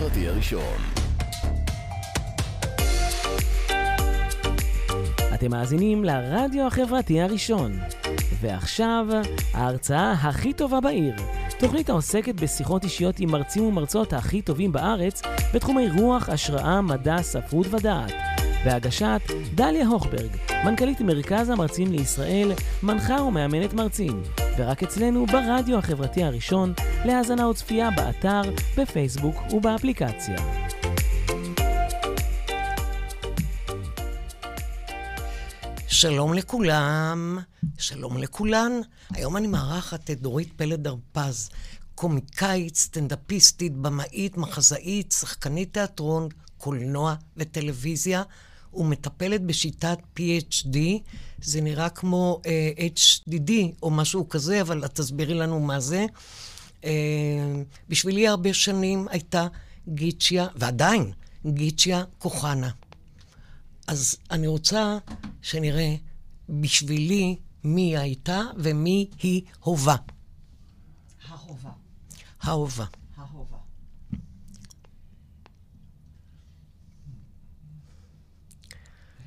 [0.00, 0.76] החברתי הראשון.
[5.34, 7.72] אתם מאזינים לרדיו החברתי הראשון.
[8.40, 9.06] ועכשיו,
[9.54, 11.14] ההרצאה הכי טובה בעיר.
[11.58, 15.22] תוכנית העוסקת בשיחות אישיות עם מרצים ומרצות הכי טובים בארץ
[15.54, 18.12] בתחומי רוח, השראה, מדע, ספרות ודעת.
[18.64, 19.20] בהגשת
[19.54, 20.30] דליה הוכברג,
[20.64, 24.22] מנכ"לית מרכז המרצים לישראל, מנחה ומאמנת מרצים.
[24.56, 26.72] ורק אצלנו ברדיו החברתי הראשון,
[27.04, 28.42] להאזנה וצפייה באתר,
[28.76, 30.36] בפייסבוק ובאפליקציה.
[35.88, 37.38] שלום לכולם,
[37.78, 38.72] שלום לכולן.
[39.14, 41.50] היום אני מארחת את דורית פלד הרפז,
[41.94, 46.28] קומיקאית, סטנדאפיסטית, במאית, מחזאית, שחקנית תיאטרון,
[46.58, 48.22] קולנוע וטלוויזיה,
[48.74, 50.78] ומטפלת בשיטת PhD.
[51.42, 53.52] זה נראה כמו uh, אה, HDD
[53.82, 56.06] או משהו כזה, אבל את תסבירי לנו מה זה.
[56.80, 56.84] Uh,
[57.88, 59.46] בשבילי הרבה שנים הייתה
[59.88, 61.12] גיצ'יה, ועדיין,
[61.46, 62.70] גיצ'יה כוחנה.
[63.86, 64.98] אז אני רוצה
[65.42, 65.94] שנראה
[66.48, 69.96] בשבילי מי הייתה ומי היא הובה.
[71.28, 71.70] ההובה.
[72.40, 72.84] ההובה.
[73.16, 73.56] ההובה.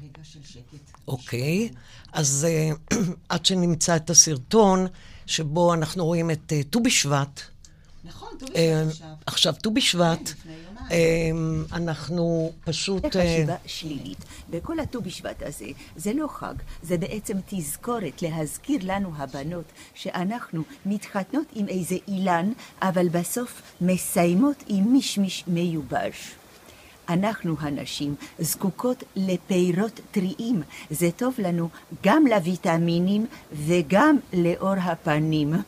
[0.01, 0.92] רגע של שקט.
[1.07, 1.69] אוקיי,
[2.13, 2.95] אז uh,
[3.29, 4.87] עד שנמצא את הסרטון
[5.25, 7.41] שבו אנחנו רואים את uh, ט"ו בשבט.
[8.03, 9.07] נכון, ט"ו uh, בשבט עכשיו.
[9.25, 10.29] עכשיו ט"ו בשבט.
[10.89, 11.35] כן,
[11.73, 13.13] אנחנו פשוט...
[13.13, 14.25] זה אה, חשיבה שלילית.
[14.49, 15.65] וכל הט"ו בשבט הזה,
[15.95, 23.09] זה לא חג, זה בעצם תזכורת להזכיר לנו הבנות שאנחנו מתחתנות עם איזה אילן, אבל
[23.09, 26.35] בסוף מסיימות עם מישמיש מיובש.
[27.09, 31.69] אנחנו הנשים זקוקות לפירות טריים, זה טוב לנו
[32.03, 35.53] גם לויטמינים וגם לאור הפנים.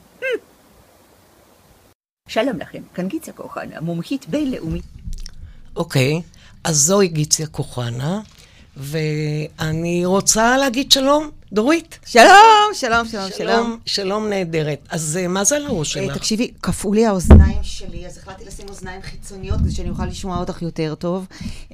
[2.28, 4.83] שלום לכם, כאן גיצה כוחנה, מומחית בינלאומית.
[5.75, 6.22] אוקיי,
[6.63, 8.22] אז זוהי גיציה כוחנה,
[8.78, 12.00] ואני רוצה להגיד שלום, דורית.
[12.06, 12.25] שלום,
[12.73, 13.31] שלום, שלום, שלום.
[13.38, 14.79] שלום, שלום נהדרת.
[14.90, 16.18] אז אה, מה זה על הראש אה, שלך?
[16.18, 20.62] תקשיבי, קפאו לי האוזניים שלי, אז החלטתי לשים אוזניים חיצוניות כדי שאני אוכל לשמוע אותך
[20.62, 21.25] יותר טוב,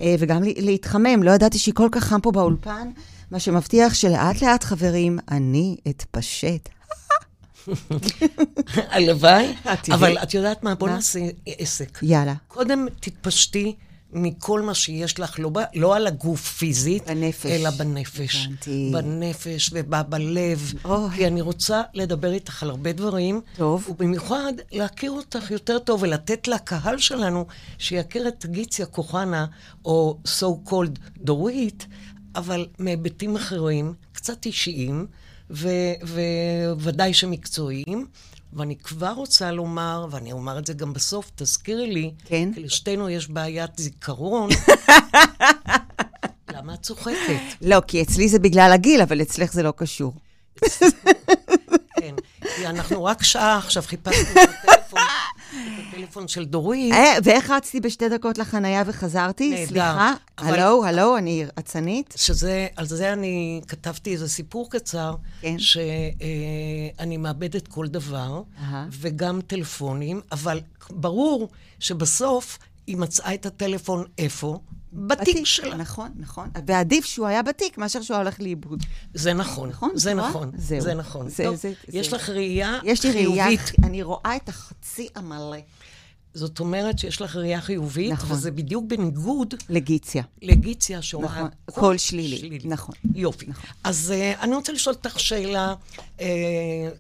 [0.02, 1.24] אה, וגם לה- להתחמם.
[1.24, 2.90] לא ידעתי שכל כך חם פה באולפן,
[3.32, 6.70] מה שמבטיח שלאט לאט, חברים, אני אתפשט.
[8.76, 9.56] הלוואי.
[9.94, 10.76] אבל את יודעת מה?
[10.76, 10.90] בוא?
[10.90, 12.00] נעשה עסק.
[12.02, 12.34] יאללה.
[12.48, 13.76] קודם תתפשטי
[14.14, 17.46] מכל מה שיש לך, לא, ב- לא על הגוף פיזית, בנפש.
[17.46, 18.46] אלא בנפש.
[18.46, 18.90] הבנתי.
[18.94, 20.74] בנפש ובלב.
[21.16, 23.42] כי אני רוצה לדבר איתך על הרבה דברים.
[23.56, 23.90] טוב.
[23.90, 27.46] ובמיוחד להכיר אותך יותר טוב ולתת לקהל שלנו
[27.78, 29.46] שיכיר את גיציה כוחנה,
[29.86, 31.88] או so called דורית,
[32.36, 35.08] אבל מהיבטים אחרים, קצת אישיים,
[35.50, 35.94] ו-
[36.74, 38.08] וודאי שמקצועיים.
[38.54, 42.50] ואני כבר רוצה לומר, ואני אומר את זה גם בסוף, תזכירי לי, כן.
[42.56, 44.50] כי לשתינו יש בעיית זיכרון.
[46.54, 47.42] למה את צוחקת?
[47.62, 50.14] לא, כי אצלי זה בגלל הגיל, אבל אצלך זה לא קשור.
[52.00, 52.16] כן,
[52.56, 55.00] כי אנחנו רק שעה עכשיו חיפשנו את הטלפון,
[55.52, 56.94] את הטלפון של דורית.
[56.94, 59.50] אה, ואיך רצתי בשתי דקקות לחנייה וחזרתי?
[59.50, 59.66] נהדר.
[59.68, 60.14] סליחה?
[60.38, 62.14] אבל- הלו, הלו, אני אצנית?
[62.18, 65.56] שזה, על זה אני כתבתי איזה סיפור קצר, כן.
[65.60, 68.42] שאני מאבדת כל דבר.
[68.92, 70.60] וגם טלפונים, אבל
[70.90, 72.58] ברור שבסוף
[72.88, 74.60] היא מצאה את הטלפון איפה?
[74.94, 75.76] בתיק שלה.
[75.76, 76.50] נכון, נכון.
[76.66, 78.84] ועדיף שהוא היה בתיק מאשר שהוא הולך לאיבוד.
[79.14, 80.30] זה נכון, נכון, זה רואה?
[80.30, 80.82] נכון, זהו.
[80.82, 81.30] זה נכון.
[81.30, 83.72] זה- טוב, זה- יש זה- לך ראייה יש לי ראייה, חיובית.
[83.84, 85.58] אני רואה את החצי המלא.
[86.34, 88.32] זאת אומרת שיש לך ראייה חיובית, נכון.
[88.38, 90.24] וזה בדיוק בניגוד לגיציה.
[90.42, 91.32] לגיציה שאומרת...
[91.32, 92.96] נכון, הכל שלילי, נכון.
[93.16, 93.46] יופי.
[93.84, 95.76] אז uh, אני רוצה לשאול אותך שאלה
[96.18, 96.22] uh,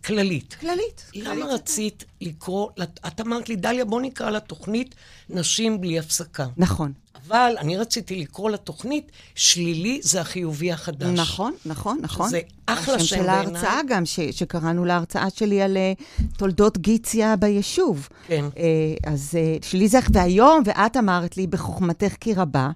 [0.05, 0.55] כללית.
[0.59, 1.05] כללית.
[1.15, 2.69] למה רצית לקרוא,
[3.07, 4.95] את אמרת לי, דליה, בוא נקרא לתוכנית
[5.29, 6.47] נשים בלי הפסקה.
[6.57, 6.91] נכון.
[7.27, 11.19] אבל אני רציתי לקרוא לתוכנית, שלילי זה החיובי החדש.
[11.19, 12.29] נכון, נכון, נכון.
[12.29, 13.35] זה אחלה השם שם של בעיניי.
[13.35, 15.93] ההרצאה גם, ש, שקראנו להרצאה שלי על אה,
[16.37, 18.09] תולדות גיציה ביישוב.
[18.27, 18.45] כן.
[18.57, 22.69] אה, אז אה, שלי זה, והיום, ואת אמרת לי בחוכמתך כי רבה,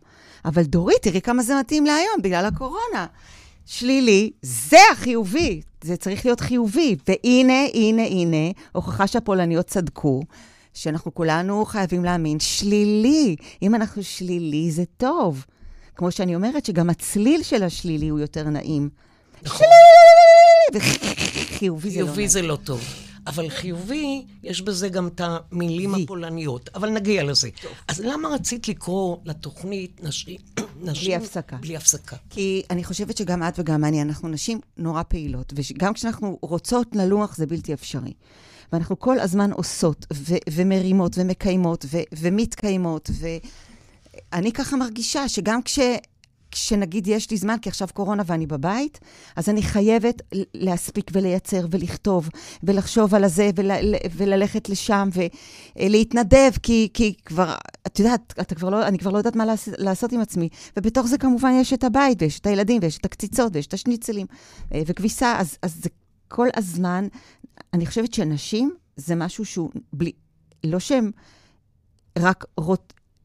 [0.46, 3.06] אבל דורית, תראי כמה זה מתאים להיום, בגלל הקורונה.
[3.66, 6.96] שלילי, זה החיובי, זה צריך להיות חיובי.
[7.08, 10.24] והנה, הנה, הנה, הוכחה שהפולניות צדקו,
[10.74, 13.36] שאנחנו כולנו חייבים להאמין, שלילי.
[13.62, 15.46] אם אנחנו שלילי, זה טוב.
[15.96, 18.90] כמו שאני אומרת, שגם הצליל של השלילי הוא יותר נעים.
[19.44, 19.68] נכון.
[20.74, 22.30] וחיובי זה לא חיובי נעים.
[22.30, 23.05] זה לא טוב.
[23.28, 25.96] אבל חיובי, יש בזה גם את המילים.
[25.96, 26.70] הפולניות.
[26.76, 27.50] אבל נגיע לזה.
[27.88, 30.38] אז למה רצית לקרוא לתוכנית נשים...
[30.84, 31.58] נשים בלי הפסקה.
[31.58, 32.16] בלי הפסקה.
[32.30, 37.36] כי אני חושבת שגם את וגם אני, אנחנו נשים נורא פעילות, וגם כשאנחנו רוצות ללוח
[37.36, 38.14] זה בלתי אפשרי.
[38.74, 43.10] ואנחנו כל הזמן עושות, ו- ומרימות, ומקיימות, ו- ומתקיימות,
[44.32, 45.80] ואני ככה מרגישה שגם כש...
[46.56, 49.00] כשנגיד יש לי זמן, כי עכשיו קורונה ואני בבית,
[49.36, 50.22] אז אני חייבת
[50.54, 52.30] להספיק ולייצר ולכתוב
[52.64, 53.72] ולחשוב על הזה ול,
[54.16, 55.10] וללכת לשם
[55.76, 57.56] ולהתנדב, כי, כי כבר,
[57.88, 59.46] את יודעת, אתה כבר לא, אני כבר לא יודעת מה
[59.78, 60.50] לעשות, עם עצמי.
[60.78, 64.28] ובתוך זה כמובן יש את הבית ויש את הילדים ויש את הקציצות ויש את השניצלים
[64.74, 65.90] אה, וכביסה, אז, אז זה
[66.28, 67.08] כל הזמן,
[67.74, 70.12] אני חושבת שנשים זה משהו שהוא בלי,
[70.64, 71.12] לא שהן
[72.20, 72.82] רק רוצ,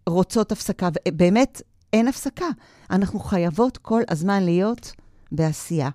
[0.09, 1.63] רוצות הפסקה, באמת
[1.93, 2.49] אין הפסקה.
[2.91, 4.93] אנחנו חייבות כל הזמן להיות
[5.33, 5.91] בעשייה.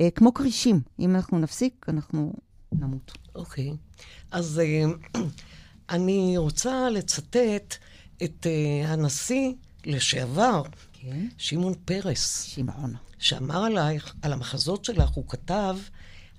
[0.00, 2.32] אה, כמו כרישים, אם אנחנו נפסיק, אנחנו
[2.72, 3.12] נמות.
[3.34, 3.70] אוקיי.
[3.70, 4.04] Okay.
[4.30, 4.84] אז אה,
[5.96, 7.74] אני רוצה לצטט
[8.24, 9.52] את אה, הנשיא
[9.86, 10.86] לשעבר, okay.
[10.92, 11.26] כן.
[11.38, 12.42] שמעון פרס.
[12.42, 12.94] שמעון.
[13.18, 15.76] שאמר עלייך, על המחזות שלך, הוא כתב,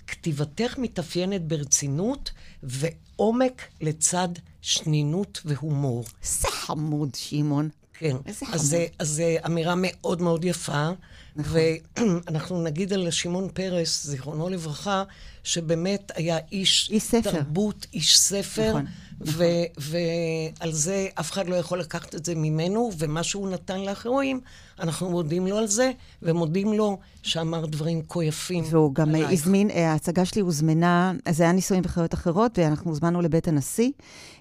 [0.06, 2.30] כתיבתך מתאפיינת ברצינות
[2.62, 4.28] ועומק לצד
[4.62, 6.04] שנינות והומור.
[6.22, 7.68] זה חמוד, שמעון.
[7.98, 8.16] כן.
[8.26, 8.86] איזה.
[8.98, 10.90] אז זו אמירה מאוד מאוד יפה.
[11.36, 11.60] נכון.
[11.96, 15.04] ואנחנו נגיד על שמעון פרס, זיכרונו לברכה,
[15.44, 17.30] שבאמת היה איש, איש ספר.
[17.30, 18.68] תרבות, איש ספר.
[18.68, 18.86] נכון.
[19.20, 19.44] נכון.
[19.78, 24.40] ועל זה אף אחד לא יכול לקחת את זה ממנו, ומה שהוא נתן לאחרים,
[24.80, 25.90] אנחנו מודים לו על זה,
[26.22, 29.30] ומודים לו שאמר דברים כה יפים והוא גם עלייך.
[29.32, 33.90] הזמין, אה, ההצגה שלי הוזמנה, זה היה נישואים בחיות אחרות, ואנחנו הוזמנו לבית הנשיא,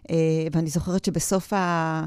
[0.09, 0.15] אה,
[0.51, 2.05] ואני זוכרת שבסוף ה...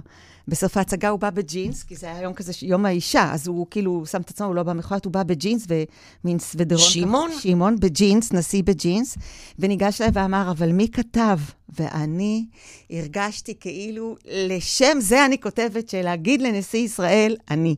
[0.49, 4.07] בסוף ההצגה הוא בא בג'ינס, כי זה היה יום כזה, יום האישה, אז הוא כאילו
[4.07, 6.91] שם את עצמו, הוא לא בא מחויט, הוא בא בג'ינס, ומין סוודרון.
[6.91, 7.31] שמעון?
[7.41, 9.19] שמעון בג'ינס, נשיא בג'ינס,
[9.59, 11.39] וניגש אליי ואמר, אבל מי כתב?
[11.79, 12.47] ואני
[12.91, 17.75] הרגשתי כאילו, לשם זה אני כותבת, שלהגיד לנשיא ישראל, אני.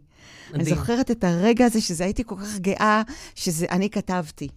[0.51, 0.67] מדהים.
[0.67, 3.03] אני זוכרת את הרגע הזה, שזה הייתי כל כך גאה,
[3.35, 4.49] שזה אני כתבתי.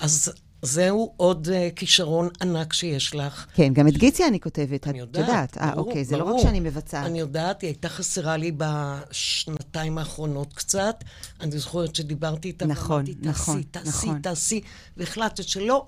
[0.00, 0.32] אז
[0.62, 3.46] זהו עוד uh, כישרון ענק שיש לך.
[3.54, 5.28] כן, גם את גיצי אני כותבת, אני יודעת.
[5.28, 5.58] יודעת.
[5.58, 6.30] אה, אוקיי, זה ברור.
[6.30, 7.06] לא רק שאני מבצעת.
[7.06, 11.04] אני יודעת, היא הייתה חסרה לי בשנתיים האחרונות קצת.
[11.40, 14.20] אני זוכרת שדיברתי איתה, נכון, ואמרתי, נכון, תעשי, תעשי, נכון.
[14.20, 14.60] תעשי,
[14.96, 15.86] והחלטת שלא,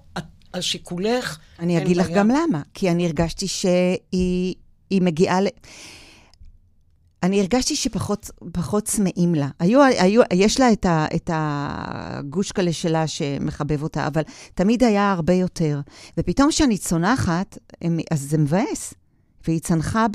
[0.52, 1.38] על שיקולך.
[1.58, 2.62] אני אגיד לך גם למה.
[2.74, 4.54] כי אני הרגשתי שהיא
[4.92, 5.46] מגיעה ל...
[7.22, 9.48] אני הרגשתי שפחות צמאים לה.
[9.58, 14.22] היו, היו, יש לה את, ה, את הגושקלה שלה שמחבב אותה, אבל
[14.54, 15.80] תמיד היה הרבה יותר.
[16.18, 17.58] ופתאום כשאני צונחת,
[18.10, 18.94] אז זה מבאס.
[19.46, 20.06] והיא צנחה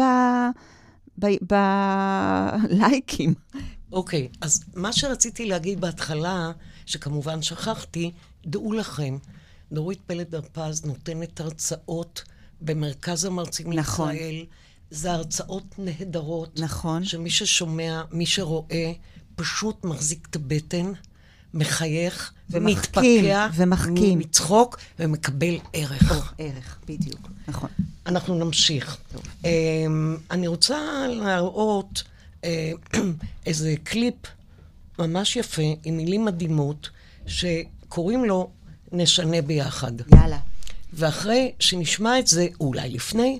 [2.72, 3.34] בלייקים.
[3.92, 6.52] אוקיי, okay, אז מה שרציתי להגיד בהתחלה,
[6.86, 8.12] שכמובן שכחתי,
[8.46, 9.18] דעו לכם,
[9.72, 12.24] דורית פלד הרפז נותנת הרצאות
[12.62, 14.10] במרכז המרצים נכון.
[14.10, 14.46] לישראל.
[14.96, 16.60] זה הרצאות נהדרות.
[16.60, 17.04] נכון.
[17.06, 18.92] שמי ששומע, מי שרואה,
[19.36, 20.92] פשוט מחזיק את הבטן,
[21.54, 26.12] מחייך, ומתפקע, ומחכים, מצחוק, ומקבל ערך.
[26.12, 27.70] או, ערך, בדיוק, נכון.
[28.06, 28.98] אנחנו נמשיך.
[29.46, 32.04] אמ, אני רוצה להראות
[32.44, 32.72] אה,
[33.46, 34.16] איזה קליפ
[35.00, 36.90] ממש יפה, עם מילים מדהימות,
[37.28, 38.50] שקוראים לו
[38.92, 39.92] נשנה ביחד.
[40.16, 40.40] יאללה.
[40.94, 43.40] ואחרי שנשמע את זה, אולי לפני,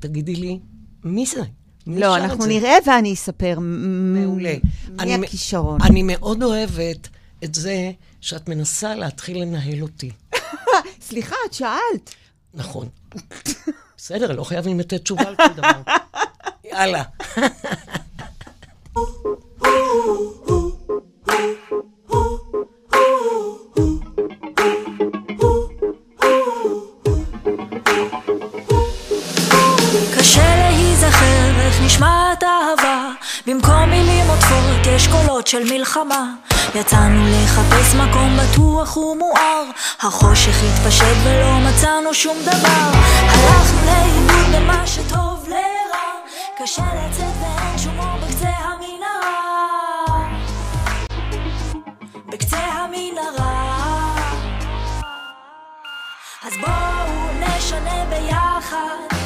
[0.00, 0.58] תגידי לי,
[1.04, 1.42] מי זה?
[1.86, 3.58] מי לא, אנחנו נראה ואני אספר.
[3.60, 4.54] מעולה.
[4.88, 5.82] מי אני, הכישרון?
[5.82, 7.08] אני מאוד אוהבת
[7.44, 7.90] את זה
[8.20, 10.10] שאת מנסה להתחיל לנהל אותי.
[11.08, 12.14] סליחה, את שאלת.
[12.54, 12.88] נכון.
[13.96, 15.82] בסדר, לא חייבים לתת תשובה על כל דבר.
[16.64, 17.02] יאללה.
[33.46, 36.24] במקום מילים עוטפות יש קולות של מלחמה.
[36.74, 39.64] יצאנו לחפש מקום בטוח ומואר,
[40.00, 42.90] החושך התפשט ולא מצאנו שום דבר.
[43.20, 46.10] הלכנו לאיבוד במה שטוב לרע,
[46.58, 50.28] קשה לצאת ואין שום אור בקצה המנהרה.
[52.26, 54.14] בקצה המנהרה.
[56.42, 59.23] אז בואו נשנה ביחד.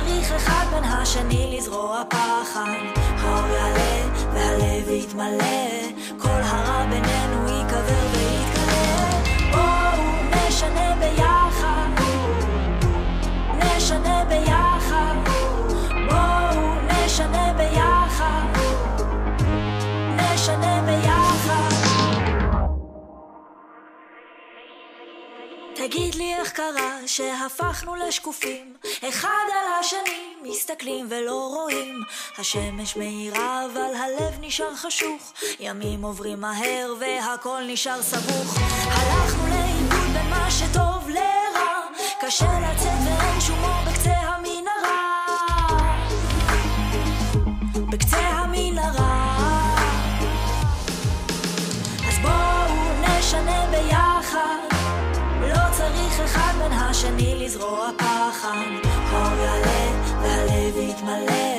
[0.00, 2.74] צריך אחד בין השני לזרוע פחד.
[3.18, 5.70] האור יעלה והלב יתמלא,
[6.18, 9.20] כל הרע בינינו ייקבר ויתקלה.
[9.52, 11.88] בואו נשנה ביחד,
[13.58, 15.14] נשנה ביחד,
[16.10, 17.85] בואו נשנה ביחד,
[25.88, 28.74] תגיד לי איך קרה שהפכנו לשקופים.
[29.08, 32.02] אחד על השני מסתכלים ולא רואים.
[32.38, 35.32] השמש מאירה אבל הלב נשאר חשוך.
[35.60, 38.58] ימים עוברים מהר והכל נשאר סבוך.
[38.84, 41.80] הלכנו לאיבוד בין מה שטוב לרע.
[42.20, 45.16] קשה לצאת ואין שום אור בקצה המנהרה.
[47.90, 48.35] בקצה
[57.06, 58.48] השני לזרוע פחד.
[58.84, 59.90] האור יעלה
[60.22, 61.55] והלב יתמלא,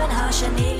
[0.00, 0.79] צריך אחד בין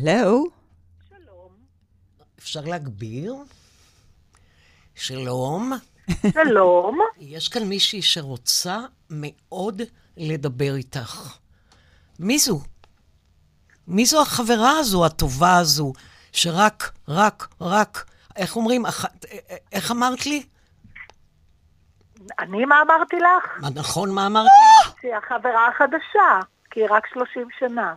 [0.00, 0.46] הלו,
[1.16, 1.50] הלו?
[2.38, 3.34] אפשר להגביר?
[4.94, 5.72] שלום.
[6.32, 6.98] שלום.
[7.18, 8.78] יש כאן מישהי שרוצה
[9.10, 9.82] מאוד
[10.16, 11.36] לדבר איתך.
[12.18, 12.60] מי זו?
[13.88, 15.92] מי זו החברה הזו, הטובה הזו,
[16.32, 18.04] שרק, רק, רק,
[18.36, 19.04] איך אומרים, אח,
[19.72, 20.46] איך אמרת לי?
[22.38, 23.60] אני, מה אמרתי לך?
[23.60, 24.46] מה, נכון, מה אמרת?
[25.00, 26.40] שהיא החברה החדשה,
[26.70, 27.94] כי היא רק 30 שנה.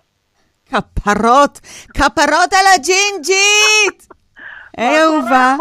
[0.70, 1.60] כפרות,
[1.94, 4.08] כפרות על הג'ינג'ית!
[4.78, 5.56] היי, אהובה.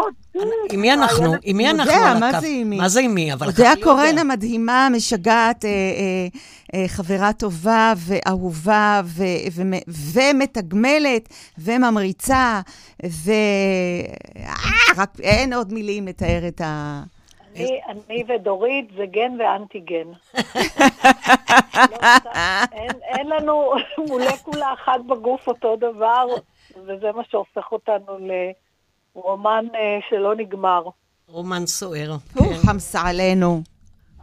[0.71, 1.33] עם מי אנחנו?
[1.43, 2.41] עם מי אנחנו יודע, על מה הקו?
[2.41, 2.77] זה עם מי?
[2.77, 3.33] מה זה עם מי?
[3.33, 3.83] אבל הקהל יודע.
[3.83, 6.27] קורן המדהימה, משגעת, אה, אה,
[6.81, 12.61] אה, חברה טובה ואהובה ו- ו- ומתגמלת וממריצה,
[13.05, 13.31] ו...
[14.37, 14.53] אה,
[14.97, 17.03] רק אין עוד מילים לתאר את ה...
[17.55, 20.07] אני, אני ודורית זה גן ואנטיגן.
[21.75, 21.97] לא,
[22.71, 23.73] אין, אין לנו
[24.09, 26.25] מולקולה אחת בגוף אותו דבר,
[26.87, 28.17] וזה מה שהופך אותנו
[29.15, 30.83] לרומן אה, שלא נגמר.
[31.27, 32.11] רומן סוער.
[32.35, 32.67] הוא כן.
[32.67, 33.72] חמסה עלינו.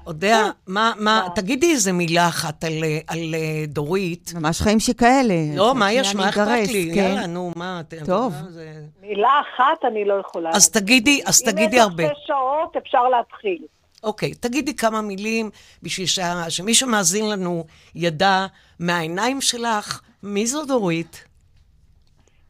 [0.06, 4.32] אודיה, מה, מה, תגידי איזה מילה אחת על, אה, על אה, דורית.
[4.34, 5.34] ממש חיים שכאלה.
[5.56, 6.14] לא, מה יש?
[6.14, 6.90] מה אכפת לי?
[6.94, 7.00] כן.
[7.00, 7.80] יאללה, נו, מה?
[7.88, 8.32] ת- טוב.
[8.44, 10.50] מה זה- מילה אחת אני לא יכולה.
[10.54, 12.02] אז תגידי, אז תגידי הרבה.
[12.02, 13.66] אם יש לך שש שעות, אפשר להתחיל.
[14.02, 15.50] אוקיי, תגידי כמה מילים
[15.82, 17.64] בשביל שה- שמי שמאזין לנו
[17.94, 18.46] ידע
[18.80, 21.24] מהעיניים שלך מי זו דורית.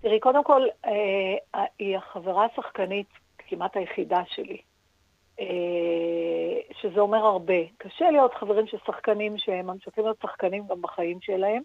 [0.02, 0.90] תראי, קודם כל, אה,
[1.78, 3.06] היא החברה השחקנית
[3.48, 4.56] כמעט היחידה שלי.
[5.40, 7.54] אה, שזה אומר הרבה.
[7.78, 11.62] קשה להיות חברים של שחקנים שהם ממשיכים להיות שחקנים גם בחיים שלהם.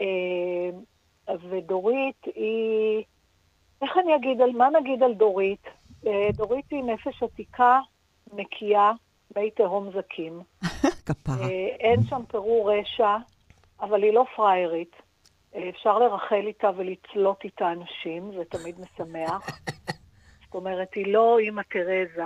[0.00, 3.04] אה, ודורית היא...
[3.82, 5.66] איך אני אגיד, על מה נגיד על דורית?
[6.06, 7.80] אה, דורית היא נפש עתיקה,
[8.32, 8.92] נקייה,
[9.36, 10.40] מי תהום זקים.
[11.06, 11.48] כפרה.
[11.48, 13.16] אה, אין שם פירור רשע,
[13.80, 14.96] אבל היא לא פריירית.
[15.54, 19.60] אה, אפשר לרחל איתה ולצלות איתה אנשים, זה תמיד משמח.
[20.44, 22.24] זאת אומרת, היא לא אימא תרזה,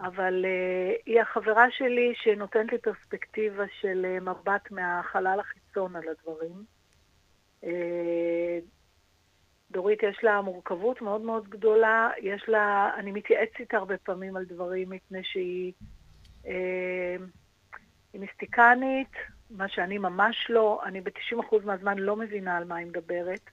[0.00, 6.64] אבל uh, היא החברה שלי שנותנת לי פרספקטיבה של uh, מבט מהחלל החיצון על הדברים.
[7.64, 7.66] Uh,
[9.70, 14.44] דורית, יש לה מורכבות מאוד מאוד גדולה, יש לה, אני מתייעצת איתה הרבה פעמים על
[14.44, 15.72] דברים, מפני שהיא
[16.46, 17.16] אה,
[18.14, 19.12] מיסטיקנית,
[19.50, 23.50] מה שאני ממש לא, אני ב-90% מהזמן לא מבינה על מה היא מדברת.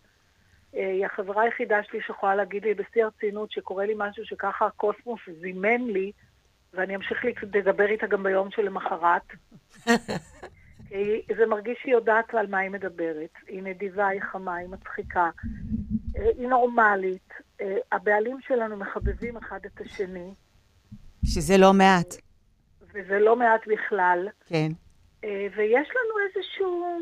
[0.73, 5.81] היא החברה היחידה שלי שיכולה להגיד לי בשיא הרצינות שקורה לי משהו שככה הקוסמוס זימן
[5.81, 6.11] לי,
[6.73, 7.17] ואני אמשיך
[7.53, 9.21] לדבר איתה גם ביום שלמחרת.
[10.89, 13.29] כי זה מרגיש שהיא יודעת על מה היא מדברת.
[13.47, 15.29] היא נדיבה, היא חמה, היא מצחיקה,
[16.17, 17.29] אה, היא נורמלית.
[17.61, 20.33] אה, הבעלים שלנו מחבבים אחד את השני,
[21.25, 22.15] שזה לא מעט.
[22.93, 24.27] וזה לא מעט בכלל.
[24.45, 24.71] כן.
[25.23, 26.99] אה, ויש לנו איזשהו...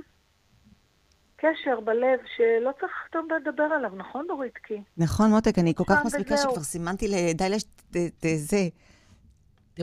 [1.37, 4.57] קשר בלב שלא צריך טוב לדבר עליו, נכון, דורית?
[4.57, 4.81] כי...
[4.97, 6.37] נכון, מותק, אני כל כך מספיקה.
[6.37, 7.81] שכבר סימנתי לדליה שת-
[8.19, 8.57] ת- זה.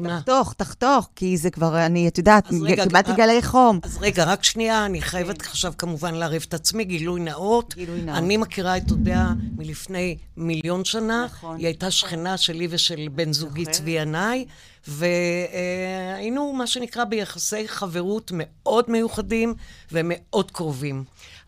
[0.01, 0.19] מה?
[0.19, 3.81] תחתוך, תחתוך, כי זה כבר, אני, את יודעת, קיבלתי אה, גלי חום.
[3.83, 7.75] אז רגע, רק שנייה, אני חייבת עכשיו כמובן לערב את עצמי, גילוי נאות.
[7.75, 8.19] גילוי נאות.
[8.19, 11.25] אני מכירה את אודיה מלפני מיליון שנה.
[11.25, 11.57] נכון.
[11.57, 13.67] היא הייתה שכנה שלי ושל בן זוגי.
[13.67, 14.47] צבי ינאי,
[14.89, 19.55] והיינו, מה שנקרא, ביחסי חברות מאוד מיוחדים
[19.93, 21.05] ומאוד קרובים.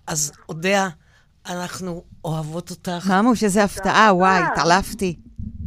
[0.07, 0.89] אז אודיה,
[1.47, 3.11] אנחנו אוהבות אותך.
[3.11, 4.11] ממוש, איזה הפתעה.
[4.15, 5.17] וואי, התעלפתי.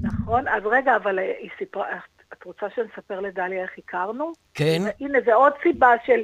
[0.02, 1.86] נכון, אז רגע, אבל היא סיפרה,
[2.40, 4.34] את רוצה שנספר לדליה איך הכרנו?
[4.54, 4.82] כן?
[5.02, 6.22] הנה, זו עוד סיבה של...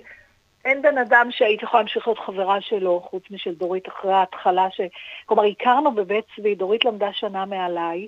[0.65, 4.82] אין בן אדם שהיית יכולה להמשיך להיות חברה שלו, חוץ משל דורית אחרי ההתחלה ש...
[5.25, 8.08] כלומר, הכרנו בבית צבי, דורית למדה שנה מעליי.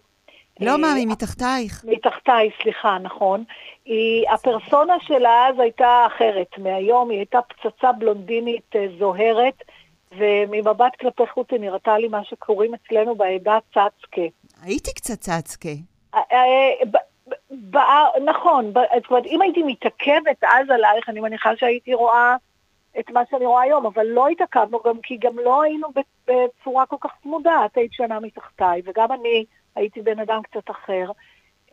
[0.59, 1.85] לא, אה, מאמי, מתחתייך.
[1.87, 3.43] מתחתיי, סליחה, נכון.
[3.85, 9.63] היא, הפרסונה שלה אז הייתה אחרת מהיום, היא הייתה פצצה בלונדינית אה, זוהרת,
[10.17, 14.21] וממבט כלפי חוץ היא נראתה לי מה שקוראים אצלנו בעדה צצקה.
[14.61, 15.69] הייתי קצת צצקה.
[17.75, 21.55] אה, אה, ב- ב- ב- נכון, זאת אומרת, אם הייתי מתעכבת אז עלייך, אני מניחה
[21.55, 22.35] שהייתי רואה
[22.99, 25.87] את מה שאני רואה היום, אבל לא התעכבנו גם כי גם לא היינו
[26.27, 29.45] בצורה כל כך צמודה, את היית שנה מתחתיי, וגם אני
[29.75, 31.11] הייתי בן אדם קצת אחר.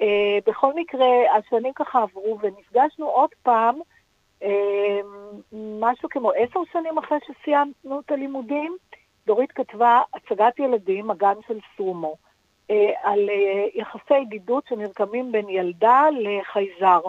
[0.00, 3.78] אה, בכל מקרה, השנים ככה עברו ונפגשנו עוד פעם,
[4.42, 5.00] אה,
[5.80, 8.76] משהו כמו עשר שנים אחרי שסיימנו את הלימודים,
[9.26, 12.16] דורית כתבה הצגת ילדים, הגן של סומו.
[12.70, 17.00] אה, על אה, יחסי ידידות שנרקמים בין ילדה לחייזר.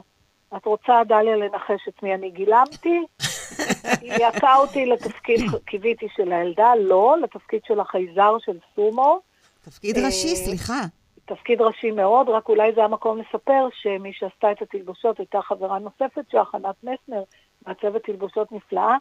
[0.58, 3.02] את רוצה, דליה, לנחש את מי אני גילמתי?
[4.02, 9.20] היא יעקה אותי לתפקיד, קיוויתי של הילדה, לא, לתפקיד של החייזר של סומו.
[9.66, 10.82] תפקיד אה, ראשי, סליחה.
[11.26, 16.30] תפקיד ראשי מאוד, רק אולי זה המקום לספר שמי שעשתה את התלבושות הייתה חברה נוספת
[16.32, 17.24] שלה, חנת מסנר,
[17.68, 18.96] מעצבת תלבושות נפלאה,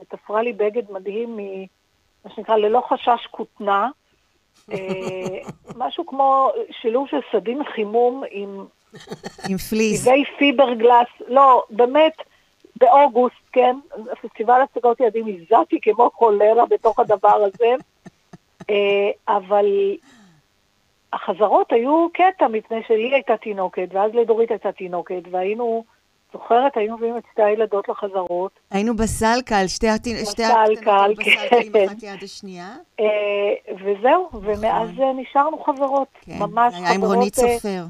[0.00, 1.40] ותפרה לי בגד מדהים מ...
[2.24, 3.88] מה שנקרא, ללא חשש כותנה.
[4.72, 5.38] אה,
[5.76, 8.64] משהו כמו שילוב של סדין חימום עם
[9.48, 10.04] עם פליז.
[10.04, 12.12] צבעי פיברגלס, לא, באמת,
[12.76, 13.76] באוגוסט, כן,
[14.22, 17.74] פסטיבל הצגות ילדים, הזעתי כמו קולרה בתוך הדבר הזה,
[18.70, 19.66] אה, אבל
[21.12, 25.84] החזרות היו קטע, מפני שלי הייתה תינוקת, ואז לדורית הייתה תינוקת, והיינו,
[26.32, 31.12] זוכרת, היינו מביאים את שתי הילדות לחזרות, היינו בסלקל, שתי הקטנות בסלקל
[31.64, 31.86] עם כן.
[31.86, 32.76] אחת יד השנייה.
[33.00, 33.06] אה,
[33.74, 37.84] וזהו, ומאז אה, נשארנו חברות, כן, ממש זה היה עם חברות, רונית אה, סופר.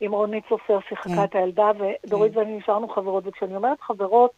[0.00, 1.24] עם רונית סופר שיחקה כן.
[1.24, 1.70] את הילדה,
[2.04, 4.30] ודורית ואני נשארנו חברות, וכשאני אומרת חברות,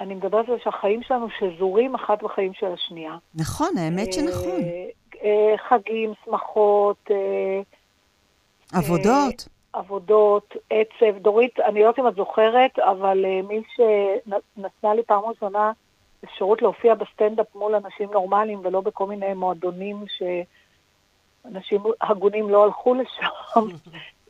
[0.00, 3.16] אני מדברת על שהחיים שלנו שזורים אחת בחיים של השנייה.
[3.34, 4.50] נכון, האמת שנכון.
[4.50, 4.88] אה,
[5.24, 7.10] אה, חגים, שמחות,
[8.72, 9.48] עבודות.
[9.72, 11.18] עבודות, עצב.
[11.18, 15.72] דורית, אני לא יודעת אם את זוכרת, אבל אה, מי שנתנה לי פעם ראשונה
[16.24, 23.26] אפשרות להופיע בסטנדאפ מול אנשים נורמליים ולא בכל מיני מועדונים שאנשים הגונים לא הלכו לשם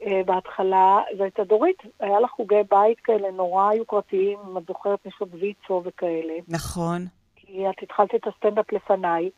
[0.07, 1.83] אה, בהתחלה, זו הייתה דורית.
[2.01, 6.35] היה לה חוגי בית כאלה נורא יוקרתיים, אם את זוכרת נשות ויצו וכאלה.
[6.49, 7.07] נכון.
[7.37, 9.31] כי את התחלת את הסטנדאפ לפניי,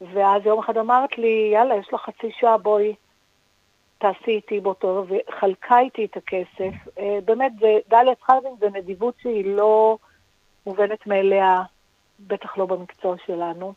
[0.00, 2.94] ואז יום אחד אמרת לי, יאללה, יש לך חצי שעה, בואי
[4.00, 6.74] תעשי איתי באותו, וחלקה איתי את הכסף.
[6.98, 7.52] אה, באמת,
[7.88, 9.98] דליה להבין, זה נדיבות שהיא לא
[10.66, 11.62] מובנת מאליה,
[12.20, 13.72] בטח לא במקצוע שלנו.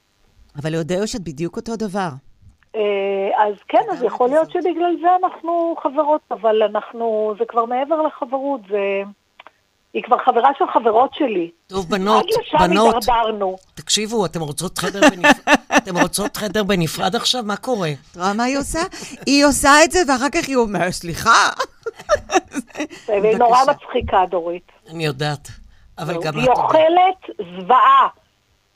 [0.62, 2.10] אבל להודיע שאת בדיוק אותו דבר.
[2.76, 4.52] אה, אז כן, אז יכול להיות.
[4.52, 9.04] שבגלל זה אנחנו חברות, אבל אנחנו, זה כבר מעבר לחברות, זה...
[9.94, 11.52] היא כבר חברה של חברות שלי.
[11.68, 13.56] טוב, בנות, עד לשם בנות, הידרדרנו.
[13.76, 15.56] תקשיבו, אתם רוצות חדר בנפרד?
[15.78, 17.44] אתם רוצות חדר בנפרד עכשיו?
[17.44, 17.90] מה קורה?
[18.12, 18.80] את רואה מה היא עושה?
[19.26, 21.50] היא עושה את זה, ואחר כך היא אומרת, סליחה.
[23.08, 23.58] והיא נורא.
[23.70, 24.72] מצחיקה, דורית.
[24.90, 25.48] אני יודעת.
[25.98, 26.50] אבל גם היא.
[26.50, 28.08] אוכלת זוועה.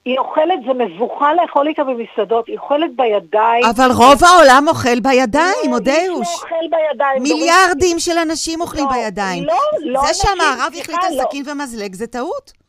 [0.07, 3.65] היא אוכלת, זה מבוכה לאכול איתה במסעדות, היא אוכלת בידיים.
[3.65, 6.19] אבל רוב העולם אוכל בידיים, לא, אודאוש.
[6.19, 7.23] מישהו אוכל בידיים.
[7.23, 9.43] מיליארדים של אנשים אוכלים לא, בידיים.
[9.43, 11.23] לא, לא זה שהמערב החליט על לא.
[11.23, 12.66] סכין ומזלג זה טעות.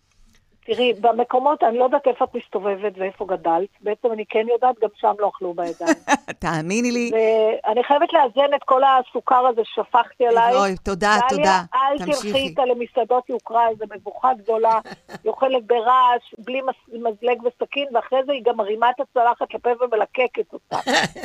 [0.69, 4.89] תראי, במקומות, אני לא יודעת איפה את מסתובבת ואיפה גדלת, בעצם אני כן יודעת, גם
[4.97, 5.95] שם לא אכלו בידיים.
[6.43, 7.11] תאמיני לי.
[7.13, 10.57] ואני חייבת לאזן את כל הסוכר הזה ששפכתי עלייך.
[10.57, 11.43] אוי, תודה, תודה.
[11.43, 12.35] דליה, אל תלכי.
[12.35, 14.81] איתה למסעדות יוקרה, זו מבוכה גדולה.
[15.25, 20.53] היא אוכלת ברעש, בלי מזלג וסכין, ואחרי זה היא גם מרימה את הצלחת לפה ומלקקת
[20.53, 20.77] אותה.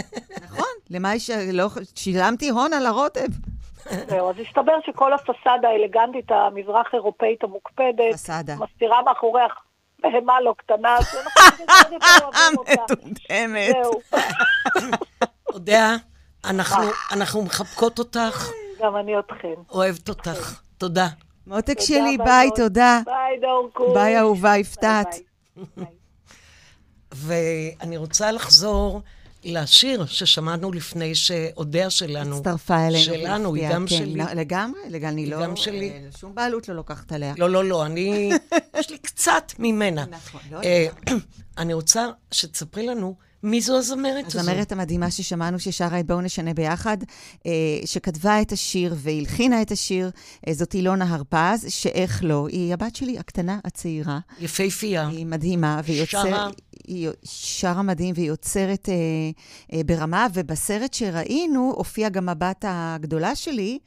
[0.45, 1.29] נכון, למה היא ש...
[1.53, 1.65] לא...
[1.95, 3.52] שילמתי הון על הרוטב.
[4.09, 8.55] זהו, אז הסתבר שכל הפסאדה האלגנטית המזרח אירופאית המוקפדת, פסאדה.
[8.55, 9.45] מסתירה מאחוריה
[9.99, 11.31] בהמה לא קטנה, שאנחנו
[11.65, 12.93] קצת יותר אוהבים אותה.
[12.93, 13.75] מטומטמת.
[13.83, 14.01] זהו,
[15.53, 15.95] אודיה,
[16.45, 19.53] אנחנו, אנחנו מחבקות אותך, גם אני אתכן.
[19.71, 20.59] אוהבת אותך.
[20.77, 21.07] תודה.
[21.47, 22.49] מותק שלי, ביי.
[22.55, 22.99] תודה.
[23.05, 23.93] ביי, דורקו.
[23.93, 25.07] ביי, אהובה, יפתי.
[27.11, 29.01] ואני רוצה לחזור
[29.45, 32.37] לשיר ששמענו לפני שאודיה שלנו.
[32.37, 33.03] הצטרפה אלינו.
[33.03, 34.15] שלנו, היא גם כן, שלי.
[34.35, 35.43] לגמרי, לגמרי, אני היא לא...
[35.43, 35.89] גם שלי.
[35.89, 37.33] אה, שום בעלות לא לוקחת עליה.
[37.37, 38.31] לא, לא, לא, אני...
[38.79, 40.05] יש לי קצת ממנה.
[40.09, 40.87] נכון, לא אה,
[41.57, 44.39] אני רוצה שתספרי לנו מי זו הזמרת הזאת.
[44.39, 46.97] הזמרת המדהימה ששמענו ששרה את בואו נשנה ביחד,
[47.45, 47.51] אה,
[47.85, 50.11] שכתבה את השיר והלחינה את השיר,
[50.51, 54.19] זאת אילונה הרפז, שאיך לא, היא הבת שלי הקטנה, הצעירה.
[54.39, 55.07] יפהפייה.
[55.07, 56.23] היא מדהימה, והיא יוצרת...
[56.23, 56.49] שרה.
[56.87, 58.95] היא שרה מדהים והיא יוצרת אה,
[59.73, 63.79] אה, ברמה, ובסרט שראינו הופיעה גם הבת הגדולה שלי.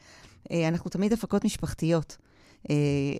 [0.51, 2.17] אה, אנחנו תמיד הפקות משפחתיות.
[2.71, 2.75] אה,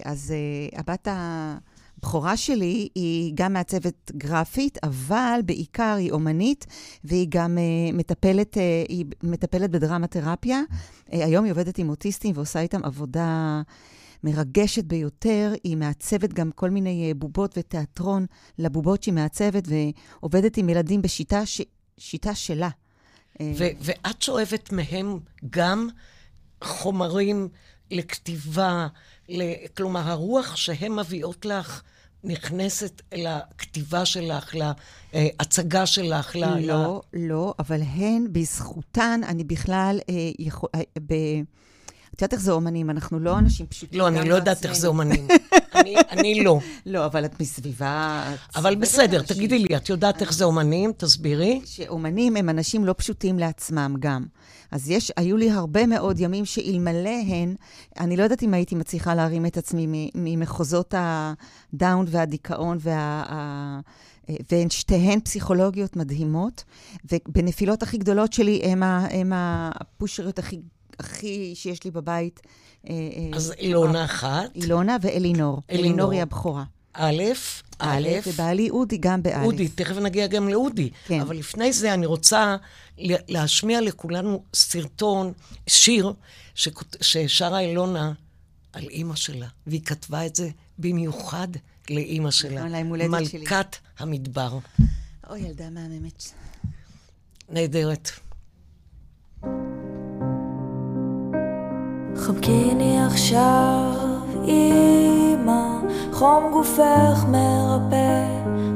[0.05, 6.67] אז אה, הבת הבכורה שלי היא גם מעצבת גרפית, אבל בעיקר היא אומנית,
[7.05, 10.61] והיא גם אה, מטפלת, אה, היא מטפלת בדרמה תרפיה.
[11.13, 13.63] אה, היום היא עובדת עם אוטיסטים ועושה איתם עבודה...
[14.25, 18.27] מרגשת ביותר, היא מעצבת גם כל מיני אה, בובות ותיאטרון
[18.59, 21.61] לבובות שהיא מעצבת, ועובדת עם ילדים בשיטה ש...
[21.99, 22.69] שיטה שלה.
[23.41, 25.19] אה, ו- ואת שואבת מהם
[25.51, 25.89] גם
[26.65, 27.49] חומרים
[27.91, 28.87] לכתיבה,
[29.77, 31.83] כלומר, הרוח שהן מביאות לך
[32.25, 34.55] נכנסת לכתיבה שלך,
[35.13, 36.45] להצגה שלך, ל...
[36.45, 40.69] ל- לא, לא, אבל הן, בזכותן, אני בכלל אה, יכול...
[40.75, 41.15] אה, ב...
[42.17, 43.99] את יודעת איך זה אומנים, אנחנו לא אנשים פשוטים.
[43.99, 44.73] לא, אני לא יודעת איך.
[44.75, 45.29] זה אומנים.
[46.11, 46.59] אני, לא.
[46.87, 48.25] לא, אבל את מסביבה...
[48.57, 49.23] אבל בסדר.
[49.23, 50.93] תגידי לי, את יודעת איך זה אומנים?
[50.97, 51.61] תסבירי.
[51.65, 54.25] שאומנים הם אנשים לא פשוטים לעצמם גם.
[54.71, 57.55] אז יש, היו לי הרבה מאוד ימים שאלמלא הן,
[58.01, 63.81] אני לא יודעת אם הייתי מצליחה להרים את עצמי ממחוזות הדאון והדיכאון וה...
[64.53, 66.65] והן שתיהן פסיכולוגיות מדהימות,
[67.13, 70.61] ובנפילות הכי גדולות שלי הם, ה, הם הפושריות הכי,
[70.99, 72.41] הכי שיש לי בבית.
[72.89, 75.63] אה, אה, אז אילונה אחת, אילונה ואלינור.
[75.71, 76.13] אלינור.
[76.13, 76.65] היא הבכורה.
[76.93, 77.23] א',
[77.79, 79.45] א', ובעלי אודי גם באלף.
[79.45, 80.91] אודי, תכף נגיע גם לאודי.
[81.07, 81.21] כן.
[81.21, 82.57] אבל לפני זה אני רוצה
[82.99, 85.33] להשמיע לכולנו סרטון,
[85.67, 86.13] שיר,
[87.01, 88.13] ששרה אילונה
[88.73, 91.49] על אימא שלה, והיא כתבה את זה במיוחד
[91.91, 92.61] לאימא שלה.
[92.61, 93.39] נכון, ליום הולדת שלי.
[93.39, 94.59] מלכת המדבר.
[95.31, 96.33] אוי, ילדה מהממת.
[97.49, 98.11] נהדרת.
[102.19, 103.93] חבקיני עכשיו,
[104.45, 105.63] אמא,
[106.13, 108.25] חום גופך מרפא,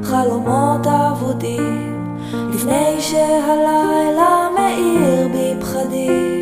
[0.03, 2.17] חלומות אבודים,
[2.53, 6.41] לפני שהלילה מאיר בי פחדים.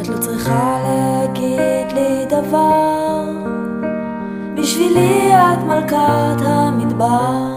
[0.00, 3.24] את לא צריכה להגיד לי דבר,
[4.56, 7.55] בשבילי את מלכת המדבר.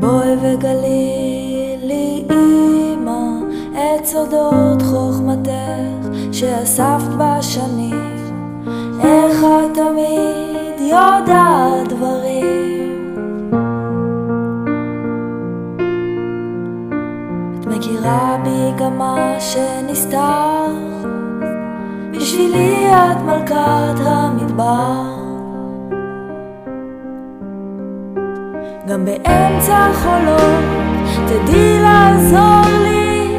[0.00, 3.20] בואי וגלי לי אמא
[3.72, 8.16] את סודות חוכמתך שאספת בשנים.
[9.02, 13.14] איך את תמיד יודעת דברים?
[17.60, 20.66] את מכירה בי גם מה שנסתר.
[22.12, 25.09] בשבילי את מלכת המדבר
[28.90, 30.64] גם באמצע חולות
[31.26, 33.36] תדעי לעזור לי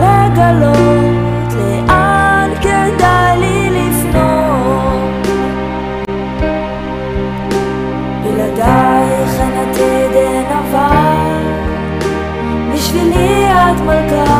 [0.00, 5.26] לגלות לאן כדאי לי לפנות.
[8.22, 11.40] בלעדייך אין עתיד אין עבר.
[12.74, 14.35] בשבילי את מלכת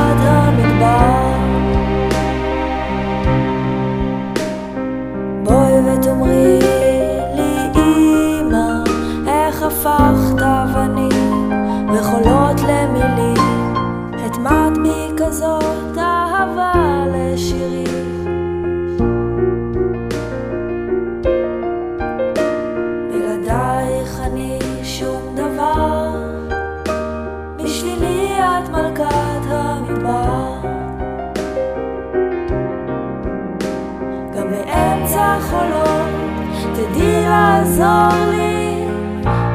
[37.78, 38.84] לעזור לי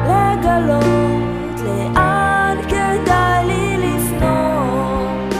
[0.06, 5.34] לגלות לאן כדאי לי לפנות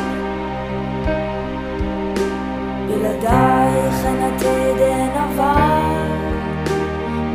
[2.88, 5.92] בלעדייך אין עתיד אין עבר.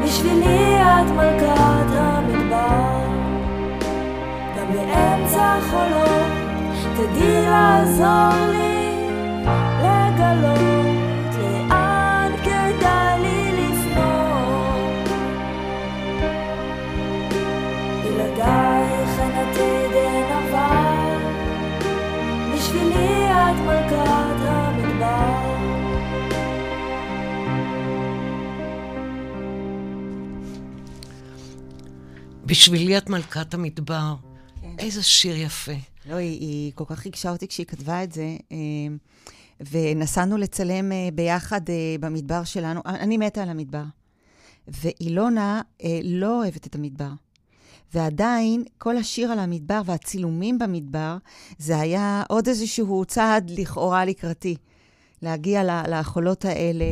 [0.04, 3.00] בשבילי את מלכת המדבר.
[4.58, 6.32] גם באמצע חולות
[6.96, 9.10] תדעי לעזור לי
[9.82, 10.77] לגלות
[32.58, 34.16] בשבילי את מלכת המדבר.
[34.62, 34.76] כן.
[34.80, 35.72] איזה שיר יפה.
[36.06, 38.38] לא, היא, היא כל כך ריגשה אותי כשהיא כתבה את זה.
[38.52, 38.58] אה,
[39.72, 42.82] ונסענו לצלם אה, ביחד אה, במדבר שלנו.
[42.86, 43.84] אני מתה על המדבר.
[44.68, 45.62] ואילונה
[46.04, 47.12] לא אוהבת את המדבר.
[47.94, 51.18] ועדיין, כל השיר על המדבר והצילומים במדבר,
[51.58, 54.56] זה היה עוד איזשהו צעד לכאורה לקראתי.
[55.22, 56.86] להגיע לחולות האלה,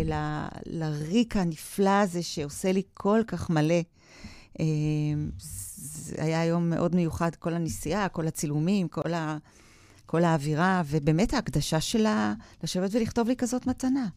[0.65, 3.81] לריק הנפלא הזה שעושה לי כל כך מלא.
[5.37, 9.37] זה היה יום מאוד מיוחד, כל הנסיעה, כל הצילומים, כל, ה,
[10.05, 14.07] כל האווירה, ובאמת ההקדשה שלה לשבת ולכתוב לי כזאת מתנה.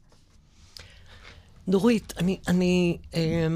[1.67, 3.47] נורית, אני, אני אה,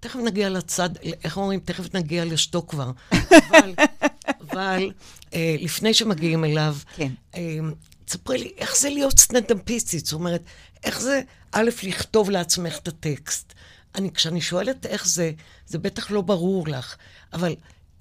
[0.00, 0.90] תכף נגיע לצד,
[1.24, 1.60] איך אומרים?
[1.60, 2.90] תכף נגיע לשתו כבר.
[3.12, 3.74] אבל,
[4.50, 4.92] אבל
[5.34, 7.12] אה, לפני שמגיעים אליו, כן.
[7.34, 7.58] אה,
[8.04, 10.06] תספרי לי, איך זה להיות סטנדאפיסטית?
[10.06, 10.42] זאת אומרת,
[10.84, 11.20] איך זה,
[11.52, 13.52] א', לכתוב לעצמך את הטקסט.
[13.96, 15.32] אני, כשאני שואלת איך זה,
[15.66, 16.96] זה בטח לא ברור לך,
[17.32, 17.54] אבל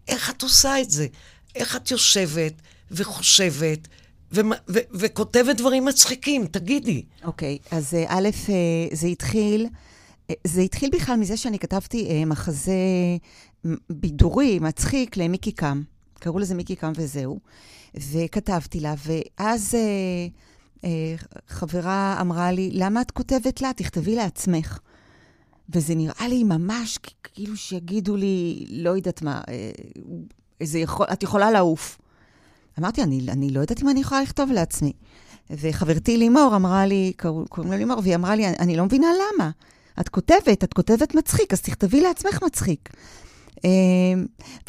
[0.08, 1.08] איך את עושה את זה?
[1.56, 2.54] איך את יושבת
[2.92, 3.88] וחושבת
[4.32, 6.48] ו- ו- וכותבת דברים מצחיקים?
[6.48, 7.04] תגידי.
[7.24, 9.68] אוקיי, okay, אז אה, א', אה, זה התחיל,
[10.30, 12.74] אה, זה התחיל בכלל מזה שאני כתבתי מחזה
[13.90, 15.82] בידורי, מצחיק, למיקי קם.
[16.20, 17.40] קראו לזה מיקי קם וזהו.
[17.96, 19.78] וכתבתי לה, ואז
[21.48, 23.72] חברה אמרה לי, למה את כותבת לה?
[23.74, 24.80] תכתבי לעצמך.
[25.70, 29.72] וזה נראה לי ממש כאילו שיגידו לי, לא יודעת מה, אה,
[30.62, 31.98] איזה יכול, את יכולה לעוף.
[32.80, 34.94] אמרתי, אני, אני לא יודעת אם אני יכולה לכתוב לעצמי.
[35.50, 37.14] וחברתי לימור אמרה לי,
[37.50, 39.52] קוראים לה לימור, והיא אמרה לי, אני לא מבינה למה.
[40.00, 42.90] את כותבת, את כותבת מצחיק, אז תכתבי לעצמך מצחיק.
[43.66, 43.70] אה,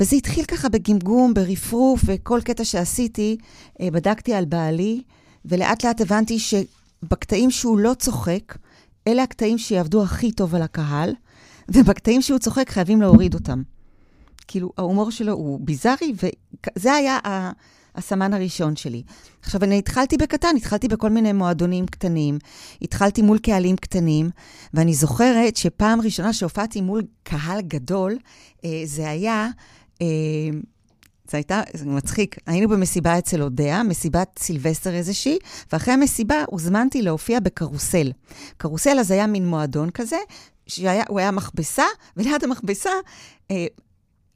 [0.00, 3.36] וזה התחיל ככה בגמגום, ברפרוף, וכל קטע שעשיתי,
[3.80, 5.02] אה, בדקתי על בעלי,
[5.44, 8.56] ולאט לאט הבנתי שבקטעים שהוא לא צוחק,
[9.06, 11.14] אלה הקטעים שיעבדו הכי טוב על הקהל,
[11.68, 13.62] ובקטעים שהוא צוחק חייבים להוריד אותם.
[14.48, 16.12] כאילו, ההומור שלו הוא ביזארי,
[16.76, 17.18] וזה היה
[17.94, 19.02] הסמן הראשון שלי.
[19.42, 22.38] עכשיו, אני התחלתי בקטן, התחלתי בכל מיני מועדונים קטנים,
[22.82, 24.30] התחלתי מול קהלים קטנים,
[24.74, 28.18] ואני זוכרת שפעם ראשונה שהופעתי מול קהל גדול,
[28.64, 29.48] אה, זה היה...
[30.02, 30.06] אה,
[31.30, 35.38] זה הייתה, זה מצחיק, היינו במסיבה אצל אודיה, מסיבת סילבסטר איזושהי,
[35.72, 38.12] ואחרי המסיבה הוזמנתי להופיע בקרוסל.
[38.56, 40.18] קרוסל אז היה מין מועדון כזה,
[40.66, 41.84] שהוא היה מכבסה,
[42.16, 42.90] וליד המכבסה,
[43.50, 43.66] אה,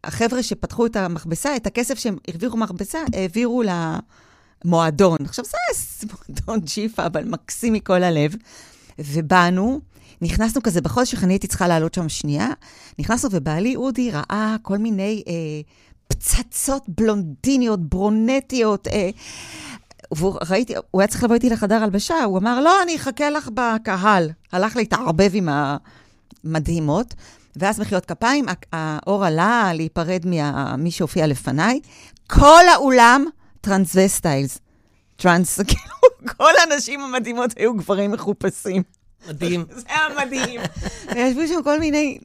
[0.04, 3.62] החבר'ה שפתחו את המכבסה, את הכסף שהם הרוויחו מכבסה, העבירו
[4.64, 5.18] למועדון.
[5.24, 8.34] עכשיו, זה מועדון ג'יפה, אבל מקסים מכל הלב.
[8.98, 9.80] ובאנו,
[10.22, 12.48] נכנסנו כזה בחודש, אני הייתי צריכה לעלות שם שנייה,
[12.98, 15.22] נכנסנו ובעלי אודי ראה כל מיני...
[15.28, 15.32] אה,
[16.10, 18.88] פצצות בלונדיניות, ברונטיות.
[18.88, 19.10] אה,
[20.18, 24.30] וראיתי, הוא היה צריך לבוא איתי לחדר הלבשה, הוא אמר, לא, אני אחכה לך בקהל.
[24.52, 25.48] הלך להתערבב עם
[26.44, 27.14] המדהימות,
[27.56, 31.80] ואז מחיאות כפיים, האור עלה להיפרד ממי שהופיע לפניי.
[32.26, 33.24] כל האולם
[33.60, 34.58] transvestites.
[35.16, 38.82] טרנס, כאילו, כל הנשים המדהימות היו גברים מחופשים.
[39.28, 39.64] מדהים.
[39.70, 40.60] זה היה מדהים.
[41.14, 42.18] וישבו שם כל מיני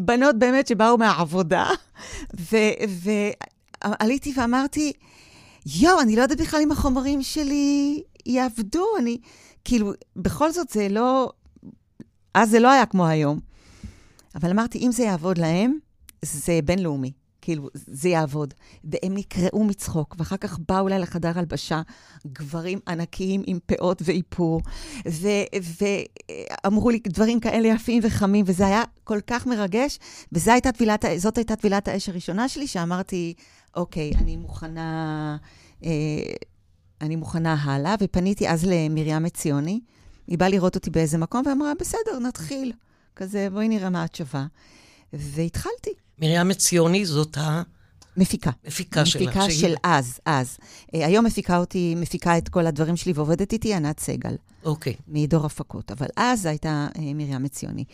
[0.00, 1.70] בנות באמת שבאו מהעבודה,
[3.84, 4.92] ועליתי ואמרתי,
[5.66, 9.18] יואו, אני לא יודעת בכלל אם החומרים שלי יעבדו, אני...
[9.64, 11.30] כאילו, בכל זאת זה לא...
[12.34, 13.40] אז זה לא היה כמו היום.
[14.34, 15.78] אבל אמרתי, אם זה יעבוד להם,
[16.22, 17.12] זה בינלאומי.
[17.46, 18.54] כאילו, זה יעבוד.
[18.84, 21.82] והם נקרעו מצחוק, ואחר כך באו אליי לחדר הלבשה
[22.26, 24.60] גברים ענקיים עם פאות ואיפור,
[26.64, 29.98] ואמרו לי דברים כאלה יפים וחמים, וזה היה כל כך מרגש,
[30.32, 33.34] וזאת הייתה טבילת, הייתה טבילת האש הראשונה שלי, שאמרתי,
[33.76, 35.36] אוקיי, אני מוכנה,
[35.84, 35.90] אה,
[37.00, 39.80] אני מוכנה הלאה, ופניתי אז למרים עציוני.
[40.26, 42.72] היא באה לראות אותי באיזה מקום, ואמרה, בסדר, נתחיל.
[43.16, 44.46] כזה, בואי נראה מה את שווה.
[45.12, 45.90] והתחלתי.
[46.18, 47.62] מרים עציוני זאת ה...
[48.16, 48.50] מפיקה.
[48.66, 49.22] מפיקה שלה.
[49.22, 50.56] מפיקה של אז, אז.
[50.60, 54.36] Uh, היום מפיקה אותי, מפיקה את כל הדברים שלי ועובדת איתי ענת סגל.
[54.64, 54.92] אוקיי.
[54.92, 55.02] Okay.
[55.08, 55.92] מדור הפקות.
[55.92, 57.84] אבל אז הייתה uh, מרים עציוני.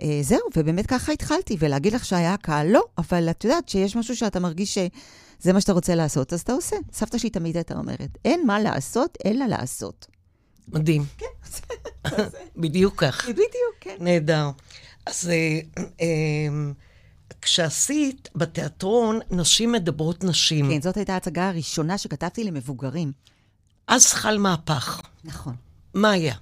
[0.00, 4.16] Uh, זהו, ובאמת ככה התחלתי, ולהגיד לך שהיה קהל, לא, אבל את יודעת שיש משהו
[4.16, 6.76] שאתה מרגיש שזה מה שאתה רוצה לעשות, אז אתה עושה.
[6.92, 10.06] סבתא שלי תמיד הייתה אומרת, אין מה לעשות, אלא לעשות.
[10.68, 11.04] מדהים.
[11.18, 11.26] כן.
[12.56, 13.28] בדיוק כך.
[13.28, 13.96] בדיוק, כן.
[14.00, 14.50] נהדר.
[15.08, 15.30] אז...
[15.30, 16.02] Uh, uh,
[17.42, 20.70] כשעשית בתיאטרון נשים מדברות נשים.
[20.70, 23.12] כן, זאת הייתה ההצגה הראשונה שכתבתי למבוגרים.
[23.86, 25.00] אז חל מהפך.
[25.24, 25.54] נכון.
[25.94, 26.34] מה היה?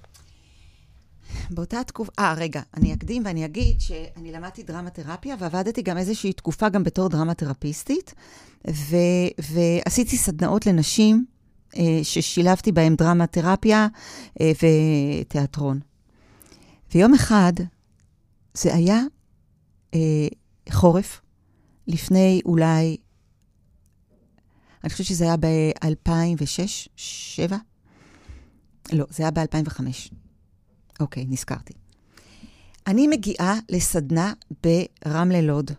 [1.50, 6.32] באותה תקופה, אה, רגע, אני אקדים ואני אגיד שאני למדתי דרמה תרפיה ועבדתי גם איזושהי
[6.32, 8.14] תקופה גם בתור דרמה תרפיסטית,
[8.70, 8.96] ו,
[9.38, 11.24] ועשיתי סדנאות לנשים
[11.76, 13.86] אה, ששילבתי בהן דרמה תרפיה
[14.40, 14.52] אה,
[15.22, 15.80] ותיאטרון.
[16.94, 17.52] ויום אחד
[18.56, 19.00] זה היה
[19.94, 20.28] אה,
[20.72, 21.20] חורף,
[21.86, 22.96] לפני אולי,
[24.84, 27.56] אני חושבת שזה היה ב-2006, 2007?
[28.92, 29.80] לא, זה היה ב-2005.
[31.00, 31.72] אוקיי, נזכרתי.
[32.86, 35.70] אני מגיעה לסדנה ברמלה לוד.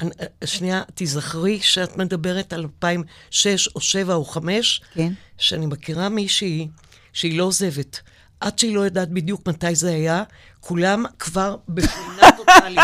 [0.00, 0.10] אני-
[0.44, 5.12] שנייה, תיזכרי שאת מדברת על 2006 או 7 או 5, כן.
[5.38, 6.68] שאני מכירה מישהי
[7.12, 8.00] שהיא לא עוזבת.
[8.40, 10.22] עד שהיא לא יודעת בדיוק מתי זה היה,
[10.66, 12.80] כולם כבר בפינה טוטאלית.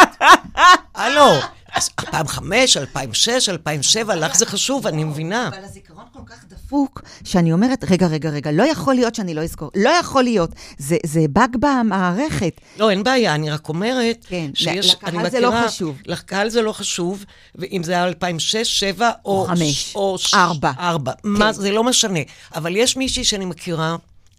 [0.95, 1.27] הלו,
[1.73, 5.49] אז 2005, 2006, 2007, לך זה חשוב, אני מבינה.
[5.49, 9.43] אבל הזיכרון כל כך דפוק, שאני אומרת, רגע, רגע, רגע, לא יכול להיות שאני לא
[9.43, 9.71] אזכור.
[9.77, 10.51] לא יכול להיות.
[10.79, 12.61] זה, זה באג במערכת.
[12.79, 14.95] לא, אין בעיה, אני רק אומרת כן, שיש...
[14.95, 15.97] לקהל אני זה לא מכירה- חשוב.
[16.07, 19.41] לקהל זה לא חשוב, ואם זה היה 2006, 7 או...
[19.41, 19.93] או חמש.
[19.95, 20.73] או ש- ארבע.
[20.79, 21.13] ארבע.
[21.25, 22.21] מה, זה לא משנה.
[22.55, 23.97] אבל יש מישהי שאני מכירה,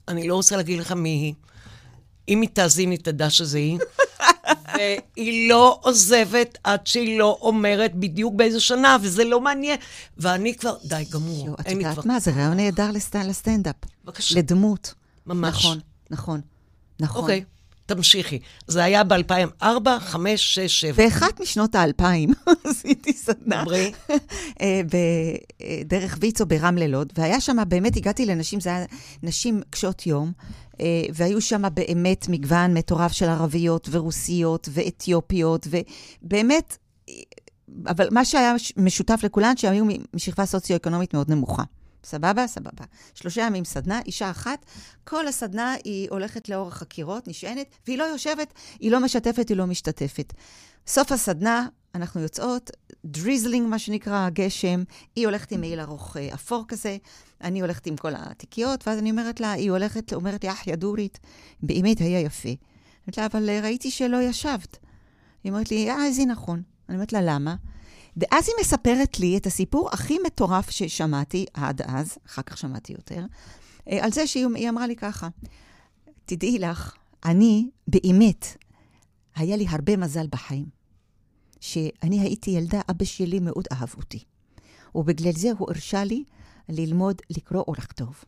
[0.07, 1.33] אני לא רוצה להגיד לך מי היא.
[2.29, 3.77] אם היא תאזין, היא תדע שזה היא.
[4.75, 9.77] והיא לא עוזבת עד שהיא לא אומרת בדיוק באיזה שנה, וזה לא מעניין.
[10.17, 11.47] ואני כבר, די, גמור.
[11.47, 12.11] יו, את אין לי יודעת כבר...
[12.13, 12.19] מה?
[12.19, 13.75] זה רעיון נהדר לסט- לסטנדאפ.
[14.05, 14.39] בבקשה.
[14.39, 14.93] לדמות.
[15.27, 15.55] ממש.
[15.65, 15.79] נכון,
[16.11, 16.41] נכון,
[16.99, 17.21] נכון.
[17.21, 17.43] אוקיי,
[17.85, 18.39] תמשיכי.
[18.67, 19.65] זה היה ב-2004,
[19.99, 21.03] 5, 6, 7.
[21.03, 22.33] באחת משנות האלפיים
[22.69, 23.91] עשיתי סדנה דברי.
[24.61, 24.95] אה, ב-
[25.93, 28.85] אה, ויצו ברמלה לוד, והיה שם, באמת הגעתי לנשים, זה היה
[29.23, 30.31] נשים קשות יום,
[31.13, 35.67] והיו שם באמת מגוון מטורף של ערביות ורוסיות ואתיופיות,
[36.21, 36.77] ובאמת,
[37.09, 37.13] אה,
[37.87, 41.63] אבל מה שהיה מש- משותף לכולן, שהן היו משכבה סוציו-אקונומית מאוד נמוכה.
[42.03, 42.47] סבבה?
[42.47, 42.85] סבבה.
[43.13, 44.65] שלושה ימים סדנה, אישה אחת,
[45.03, 49.65] כל הסדנה היא הולכת לאורך חקירות, נשענת, והיא לא יושבת, היא לא משתפת, היא לא
[49.65, 50.33] משתתפת.
[50.87, 52.71] סוף הסדנה, אנחנו יוצאות,
[53.05, 54.83] drizzling, מה שנקרא, גשם,
[55.15, 56.97] היא הולכת עם מעיל ארוך אה, אפור כזה,
[57.43, 61.19] אני הולכת עם כל התיקיות, ואז אני אומרת לה, היא הולכת, אומרת לי, אחיה דורית,
[61.63, 62.49] באמת היה יפה.
[62.49, 64.77] אומרת לה, אבל אה, ראיתי שלא ישבת.
[65.43, 66.61] היא אומרת לי, אה, זה נכון.
[66.89, 67.55] אני אומרת לה, למה?
[68.17, 73.25] ואז היא מספרת לי את הסיפור הכי מטורף ששמעתי עד אז, אחר כך שמעתי יותר,
[73.89, 75.27] אה, על זה שהיא היא אמרה לי ככה,
[76.25, 78.45] תדעי לך, אני באמת,
[79.35, 80.83] היה לי הרבה מזל בחיים.
[81.63, 84.23] שאני הייתי ילדה, אבא שלי מאוד אהב אותי.
[84.95, 86.23] ובגלל זה הוא הרשה לי
[86.69, 88.23] ללמוד לקרוא ולכתוב.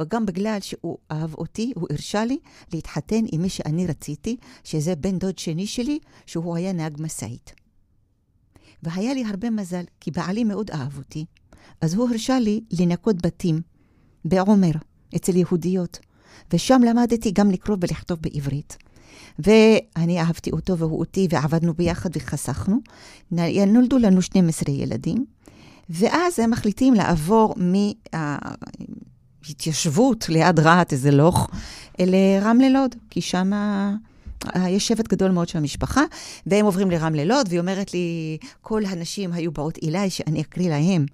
[0.00, 2.38] וגם בגלל שהוא אהב אותי, הוא הרשה לי
[2.72, 7.54] להתחתן עם מי שאני רציתי, שזה בן דוד שני שלי, שהוא היה נהג משאית.
[8.82, 11.24] והיה לי הרבה מזל, כי בעלי מאוד אהב אותי,
[11.80, 13.60] אז הוא הרשה לי לנקות בתים
[14.24, 14.72] בעומר,
[15.16, 15.98] אצל יהודיות.
[16.52, 18.76] ושם למדתי גם לקרוא ולכתוב בעברית.
[19.38, 22.80] ואני אהבתי אותו והוא אותי, ועבדנו ביחד וחסכנו.
[23.66, 25.26] נולדו לנו 12 ילדים,
[25.90, 27.54] ואז הם מחליטים לעבור
[29.44, 31.48] מההתיישבות ליד רהט, איזה לוך,
[31.98, 33.50] לרמלה לוד, כי שם
[34.56, 36.02] יש שבט גדול מאוד של המשפחה,
[36.46, 41.06] והם עוברים לרמלה לוד, והיא אומרת לי, כל הנשים היו באות אליי שאני אקריא להם.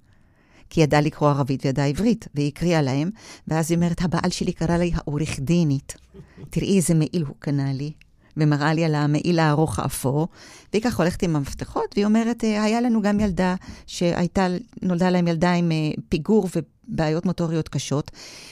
[0.69, 3.09] כי ידעה לקרוא ערבית וידעה עברית, והיא הקריאה להם,
[3.47, 5.95] ואז היא אומרת, הבעל שלי קרא לי העורך דינית.
[6.49, 7.91] תראי איזה מעיל הוא קנה לי,
[8.37, 10.27] ומראה לי על המעיל הארוך האפור,
[10.73, 13.55] והיא ככה הולכת עם המפתחות, והיא אומרת, "אה, היה לנו גם ילדה
[13.87, 14.47] שהייתה,
[14.81, 15.77] נולדה להם ילדה עם אה,
[16.09, 18.11] פיגור ובעיות מוטוריות קשות,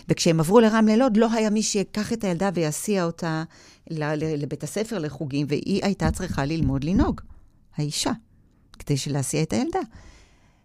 [0.10, 3.44] וכשהם עברו לרמלה לוד, לא היה מי שיקח את הילדה ויסיע אותה
[4.38, 7.22] לבית הספר לחוגים, והיא הייתה צריכה ללמוד לנהוג,
[7.78, 8.12] האישה,
[8.80, 9.80] כדי להסיע את הילדה.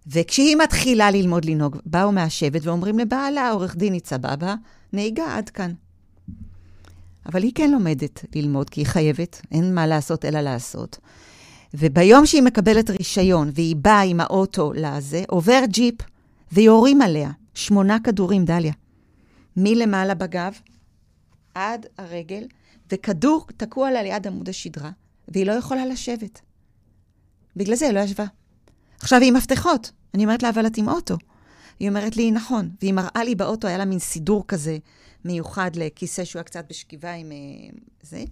[0.07, 4.55] וכשהיא מתחילה ללמוד לנהוג, באו מהשבט ואומרים לבעלה, עורך דינית סבבה,
[4.93, 5.73] נהיגה עד כאן.
[7.29, 10.99] אבל היא כן לומדת ללמוד, כי היא חייבת, אין מה לעשות אלא לעשות.
[11.75, 15.95] וביום שהיא מקבלת רישיון והיא באה עם האוטו לזה, עובר ג'יפ
[16.53, 18.73] ויורים עליה שמונה כדורים, דליה.
[19.57, 20.53] מלמעלה בגב
[21.55, 22.45] עד הרגל,
[22.93, 24.91] וכדור תקוע לה ליד עמוד השדרה,
[25.29, 26.41] והיא לא יכולה לשבת.
[27.57, 28.25] בגלל זה היא לא ישבה.
[29.01, 29.91] עכשיו היא עם מפתחות.
[30.15, 31.17] אני אומרת לה, אבל את עם אוטו.
[31.81, 32.71] היא אומרת לי, נכון.
[32.83, 34.79] והיא מראה לי באוטו, היה לה מין סידור כזה
[35.27, 38.25] מיוחד לכיסא שהוא היה קצת בשכיבה עם אה, זה.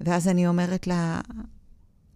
[0.00, 1.20] ואז אני אומרת לה,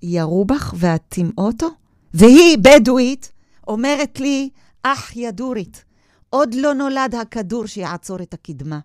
[0.03, 1.69] ירו בך ואת עם אוטו?
[2.15, 3.33] והיא, בדואית,
[3.67, 4.51] אומרת לי,
[4.83, 5.85] אח ידורית,
[6.31, 8.79] עוד לא נולד הכדור שיעצור את הקדמה.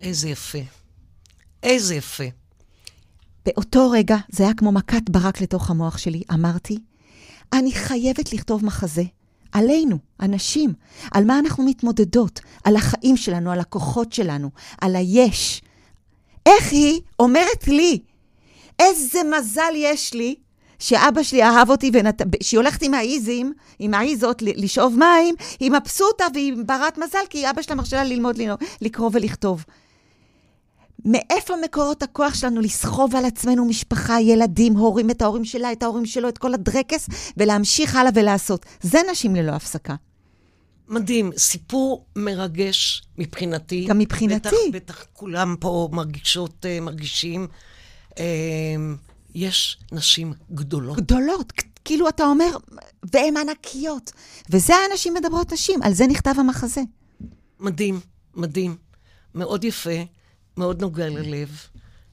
[0.00, 0.58] איזה יפה.
[1.62, 2.24] איזה יפה.
[3.46, 6.78] באותו רגע, זה היה כמו מכת ברק לתוך המוח שלי, אמרתי,
[7.52, 9.02] אני חייבת לכתוב מחזה.
[9.54, 10.72] עלינו, הנשים,
[11.12, 14.50] על מה אנחנו מתמודדות, על החיים שלנו, על הכוחות שלנו,
[14.80, 15.62] על היש.
[16.46, 17.98] איך היא אומרת לי,
[18.78, 20.34] איזה מזל יש לי
[20.78, 22.22] שאבא שלי אהב אותי, ונת...
[22.42, 27.62] שהיא הולכת עם האיזים, עם האיזות, לשאוב מים, היא מבסוטה והיא ברת מזל, כי אבא
[27.62, 28.40] שלה מרשה לה ללמוד.
[28.80, 29.64] לקרוא ולכתוב.
[31.04, 36.06] מאיפה מקורות הכוח שלנו לסחוב על עצמנו משפחה, ילדים, הורים, את ההורים שלה, את ההורים
[36.06, 38.66] שלו, את כל הדרקס, ולהמשיך הלאה ולעשות.
[38.80, 39.94] זה נשים ללא הפסקה.
[40.88, 43.84] מדהים, סיפור מרגש מבחינתי.
[43.84, 44.48] גם מבחינתי.
[44.48, 47.46] בטח, בטח כולם פה מרגישות, אה, מרגישים.
[48.18, 48.24] אה,
[49.34, 50.96] יש נשים גדולות.
[50.96, 51.52] גדולות,
[51.84, 52.56] כאילו אתה אומר,
[53.12, 54.12] והן ענקיות.
[54.50, 56.80] וזה האנשים מדברות נשים, על זה נכתב המחזה.
[57.60, 58.00] מדהים,
[58.34, 58.76] מדהים.
[59.34, 59.90] מאוד יפה,
[60.56, 61.60] מאוד נוגע ללב.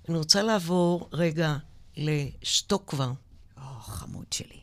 [0.10, 1.56] אני רוצה לעבור רגע
[1.98, 3.12] לשתוק כבר.
[3.58, 4.60] או, חמוד שלי.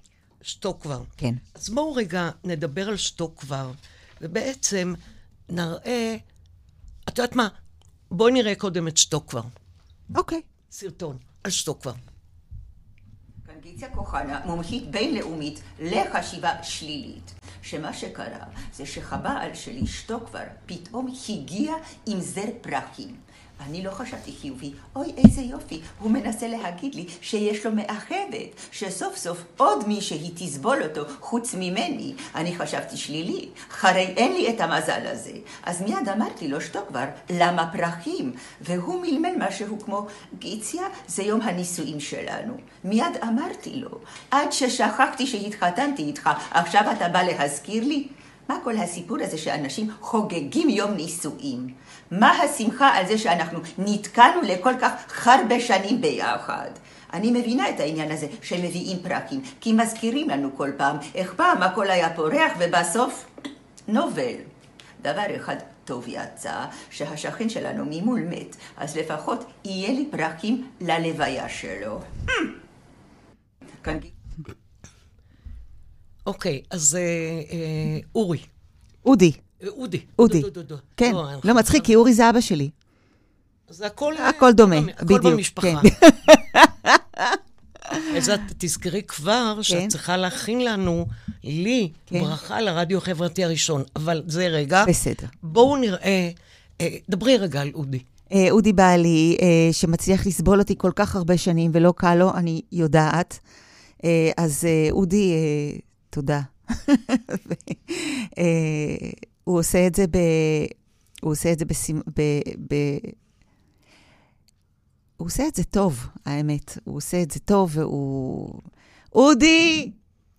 [0.83, 1.03] כבר.
[1.17, 1.35] כן.
[1.55, 2.97] אז בואו רגע נדבר על
[3.41, 3.73] כבר,
[4.21, 4.95] ובעצם
[5.49, 6.17] נראה,
[7.09, 7.49] את יודעת מה?
[8.11, 8.97] בואי נראה קודם את
[9.29, 9.43] כבר.
[10.15, 10.43] אוקיי.
[10.71, 11.93] סרטון על שתוק כבר.
[13.47, 17.35] קנגיציה כוחנה, מומחית בינלאומית לחשיבה שלילית.
[17.63, 21.75] שמה שקרה זה שחבעל של אשתו כבר פתאום הגיע
[22.07, 23.17] עם זר פרחים.
[23.67, 29.17] אני לא חשבתי חיובי, אוי איזה יופי, הוא מנסה להגיד לי שיש לו מאחדת, שסוף
[29.17, 32.15] סוף עוד מישהי תסבול אותו חוץ ממני.
[32.35, 33.49] אני חשבתי שלילי,
[33.83, 35.33] הרי אין לי את המזל הזה.
[35.63, 38.33] אז מיד אמרתי לו, שתוק כבר, למה פרחים?
[38.61, 40.07] והוא מלמל משהו כמו,
[40.39, 42.55] גיציה, זה יום הנישואים שלנו.
[42.85, 43.99] מיד אמרתי לו,
[44.31, 48.09] עד ששכחתי שהתחתנתי איתך, עכשיו אתה בא להזכיר לי?
[48.49, 51.75] מה כל הסיפור הזה שאנשים חוגגים יום נישואים?
[52.11, 56.71] מה השמחה על זה שאנחנו נתקענו לכל כך הרבה שנים ביחד?
[57.13, 61.91] אני מבינה את העניין הזה שמביאים פרקים, כי מזכירים לנו כל פעם איך פעם הכל
[61.91, 63.27] היה פורח ובסוף
[63.89, 64.35] נובל.
[65.03, 72.01] דבר אחד טוב יצא, שהשכן שלנו ממול מת, אז לפחות יהיה לי פרקים ללוויה שלו.
[76.27, 77.01] אוקיי, אז אה,
[77.53, 78.39] אה, אורי.
[79.05, 79.33] אודי.
[79.67, 80.01] אודי.
[80.19, 80.43] אודי.
[80.97, 82.71] כן, לא, לא מצחיק, כי אורי זה אבא שלי.
[83.69, 84.15] זה הכל...
[84.17, 85.81] הכל דומה, הכל בדיוק, במשפחה.
[85.83, 86.17] כן.
[88.17, 91.07] אז את תזכרי כבר שאת צריכה להכין לנו,
[91.45, 92.21] לי, כן.
[92.21, 93.83] ברכה לרדיו החברתי הראשון.
[93.97, 94.85] אבל זה רגע.
[94.89, 95.27] בסדר.
[95.43, 96.31] בואו נראה,
[96.81, 97.99] אה, דברי רגע על אודי.
[98.33, 102.61] אה, אודי בעלי, אה, שמצליח לסבול אותי כל כך הרבה שנים ולא קל לו, אני
[102.73, 103.39] יודעת.
[104.37, 105.33] אז אודי,
[106.11, 106.41] תודה.
[109.49, 110.19] הוא עושה את זה ב...
[111.23, 112.01] הוא עושה את זה בסימ...
[112.17, 112.21] ב...
[112.71, 112.75] ב...
[115.17, 116.79] הוא עושה את זה טוב, האמת.
[116.85, 118.61] הוא עושה את זה טוב, והוא...
[119.15, 119.91] אודי,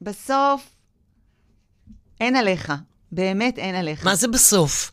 [0.01, 0.69] בסוף,
[2.21, 2.73] אין עליך.
[3.11, 4.05] באמת אין עליך.
[4.05, 4.91] מה זה בסוף?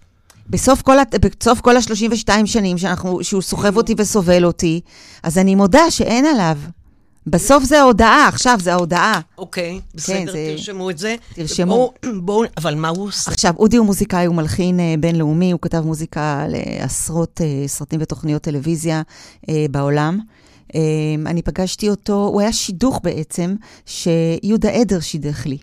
[0.51, 4.81] בסוף כל, הת- בסוף כל ה-32 שנים שאנחנו, שהוא סוחב אותי וסובל אותי,
[5.23, 6.59] אז אני מודה שאין עליו.
[7.27, 9.21] בסוף זה ההודעה, עכשיו זה ההודעה.
[9.39, 11.17] אוקיי, בסדר, זה- תרשמו את זה.
[11.35, 11.75] תרשמו.
[12.03, 13.31] בואו, בואו, אבל מה הוא עושה?
[13.31, 18.43] עכשיו, אודי הוא מוזיקאי, הוא מלחין אה, בינלאומי, הוא כתב מוזיקה לעשרות אה, סרטים ותוכניות
[18.43, 19.03] טלוויזיה
[19.49, 20.19] אה, בעולם.
[20.75, 20.81] אה,
[21.27, 23.55] אני פגשתי אותו, הוא היה שידוך בעצם,
[23.87, 25.59] שיהודה עדר שידך לי,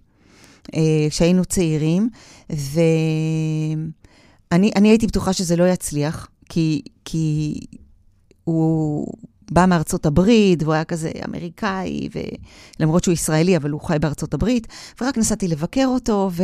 [0.75, 2.09] אה, כשהיינו צעירים,
[2.49, 2.71] ואני
[4.75, 7.59] אני הייתי בטוחה שזה לא יצליח, כי, כי
[8.43, 9.07] הוא
[9.53, 12.09] בא מארצות הברית, והוא היה כזה אמריקאי,
[12.79, 14.67] ולמרות שהוא ישראלי, אבל הוא חי בארצות הברית,
[15.01, 16.43] ורק נסעתי לבקר אותו, ו...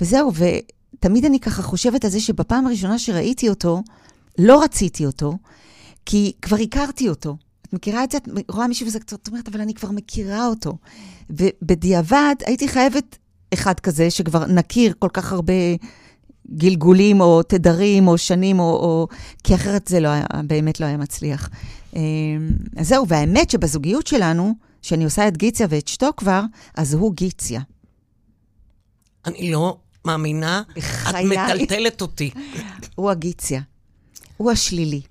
[0.00, 3.82] וזהו, ותמיד אני ככה חושבת על זה שבפעם הראשונה שראיתי אותו,
[4.38, 5.32] לא רציתי אותו,
[6.06, 7.36] כי כבר הכרתי אותו.
[7.68, 8.18] את מכירה את זה?
[8.18, 10.76] את רואה מישהו וזה קצת, את אומרת, אבל אני כבר מכירה אותו.
[11.30, 13.18] ובדיעבד הייתי חייבת
[13.54, 15.52] אחד כזה, שכבר נכיר כל כך הרבה
[16.54, 18.64] גלגולים, או תדרים, או שנים, או...
[18.64, 19.08] או...
[19.44, 21.50] כי אחרת זה לא היה, באמת לא היה מצליח.
[21.96, 26.42] אמ, אז זהו, והאמת שבזוגיות שלנו, שאני עושה את גיציה ואת שתו כבר,
[26.74, 27.60] אז הוא גיציה.
[29.26, 31.24] אני לא מאמינה, את בחיי.
[31.24, 32.30] מטלטלת אותי.
[32.94, 33.60] הוא הגיציה.
[34.36, 35.02] הוא השלילי.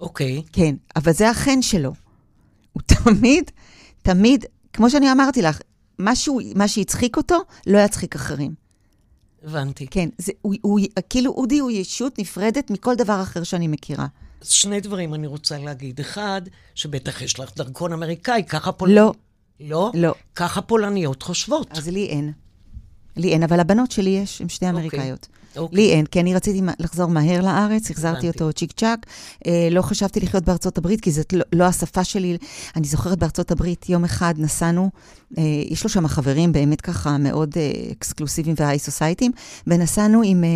[0.00, 0.42] אוקיי.
[0.52, 1.92] כן, אבל זה החן שלו.
[2.72, 3.50] הוא תמיד,
[4.02, 5.60] תמיד, כמו שאני אמרתי לך,
[5.98, 8.54] משהו, מה שהצחיק אותו, לא יצחיק אחרים.
[9.44, 9.86] הבנתי.
[9.86, 14.06] כן, זה, הוא, הוא, כאילו אודי הוא ישות נפרדת מכל דבר אחר שאני מכירה.
[14.44, 16.00] אז שני דברים אני רוצה להגיד.
[16.00, 16.42] אחד,
[16.74, 19.16] שבטח יש לך דרכון אמריקאי, ככה פולניות...
[19.60, 19.90] לא, לא?
[19.94, 20.14] לא.
[20.34, 21.68] ככה פולניות חושבות.
[21.70, 22.32] אז לי אין.
[23.16, 24.80] לי אין, אבל לבנות שלי יש, הן שתי אוקיי.
[24.80, 25.28] אמריקאיות.
[25.56, 25.76] אוקיי.
[25.76, 28.28] לי אין, כי אני רציתי לחזור מהר לארץ, החזרתי.
[28.28, 29.06] אותו צ'יק צ'אק.
[29.46, 32.38] אה, לא חשבתי לחיות בארצות הברית, כי זאת לא, לא השפה שלי.
[32.76, 34.90] אני זוכרת בארצות הברית, יום אחד נסענו,
[35.38, 39.32] אה, יש לו שם חברים באמת ככה מאוד אה, אקסקלוסיביים והיי סוסייטים,
[39.66, 40.44] ונסענו עם...
[40.44, 40.48] אה,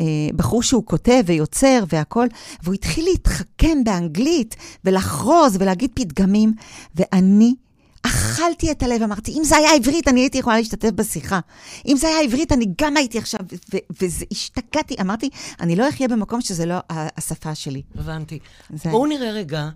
[0.00, 2.28] אה, בחור שהוא כותב ויוצר והכול,
[2.62, 6.52] והוא התחיל להתחכם באנגלית ולחרוז ולהגיד פתגמים,
[6.94, 7.54] ואני
[8.02, 11.40] אכלתי את הלב, אמרתי, אם זה היה עברית, אני הייתי יכולה להשתתף בשיחה.
[11.86, 13.40] אם זה היה עברית, אני גם הייתי עכשיו,
[14.00, 15.30] והשתגעתי, אמרתי,
[15.60, 17.82] אני לא אחיה במקום שזה לא השפה שלי.
[17.94, 18.38] הבנתי.
[18.70, 18.90] זה...
[18.90, 19.68] בואו נראה רגע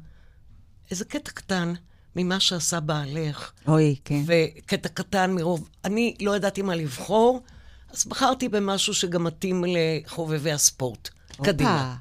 [0.91, 1.73] איזה קטע קטן
[2.17, 3.53] ממה שעשה בעלך.
[3.69, 4.23] אוי, כן.
[4.27, 5.69] וקטע קטן מרוב...
[5.85, 7.43] אני לא ידעתי מה לבחור,
[7.91, 11.09] אז בחרתי במשהו שגם מתאים לחובבי הספורט.
[11.43, 11.97] קדימה.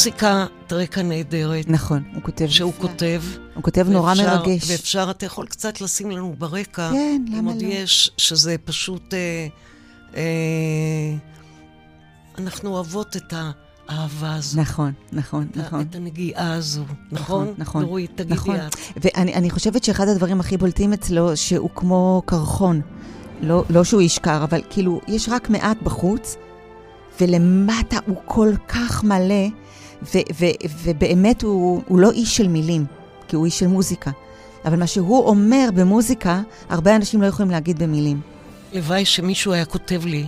[0.00, 1.68] מוזיקה, טרקה נהדרת.
[1.68, 2.46] נכון, הוא כותב.
[2.48, 3.22] שהוא כותב.
[3.54, 4.70] הוא כותב נורא מרגש.
[4.70, 6.90] ואפשר, אתה יכול קצת לשים לנו ברקע.
[6.92, 7.40] כן, למה לא?
[7.40, 9.14] אם עוד יש, שזה פשוט...
[9.14, 9.46] אה,
[10.16, 10.22] אה,
[12.38, 13.34] אנחנו אוהבות את
[13.88, 14.60] האהבה הזו.
[14.60, 15.80] נכון, נכון, את, נכון.
[15.80, 17.42] את הנגיעה הזו, נכון?
[17.42, 17.54] נכון.
[17.58, 17.82] נכון.
[17.82, 18.56] נורית, תגידי נכון.
[18.56, 18.76] את.
[18.96, 22.80] ואני חושבת שאחד הדברים הכי בולטים אצלו, שהוא כמו קרחון.
[23.42, 26.36] לא, לא שהוא איש קר, אבל כאילו, יש רק מעט בחוץ,
[27.20, 29.48] ולמטה הוא כל כך מלא.
[30.02, 32.84] ו- ו- ובאמת הוא, הוא לא איש של מילים,
[33.28, 34.10] כי הוא איש של מוזיקה.
[34.64, 38.20] אבל מה שהוא אומר במוזיקה, הרבה אנשים לא יכולים להגיד במילים.
[38.72, 40.26] לוואי שמישהו היה כותב לי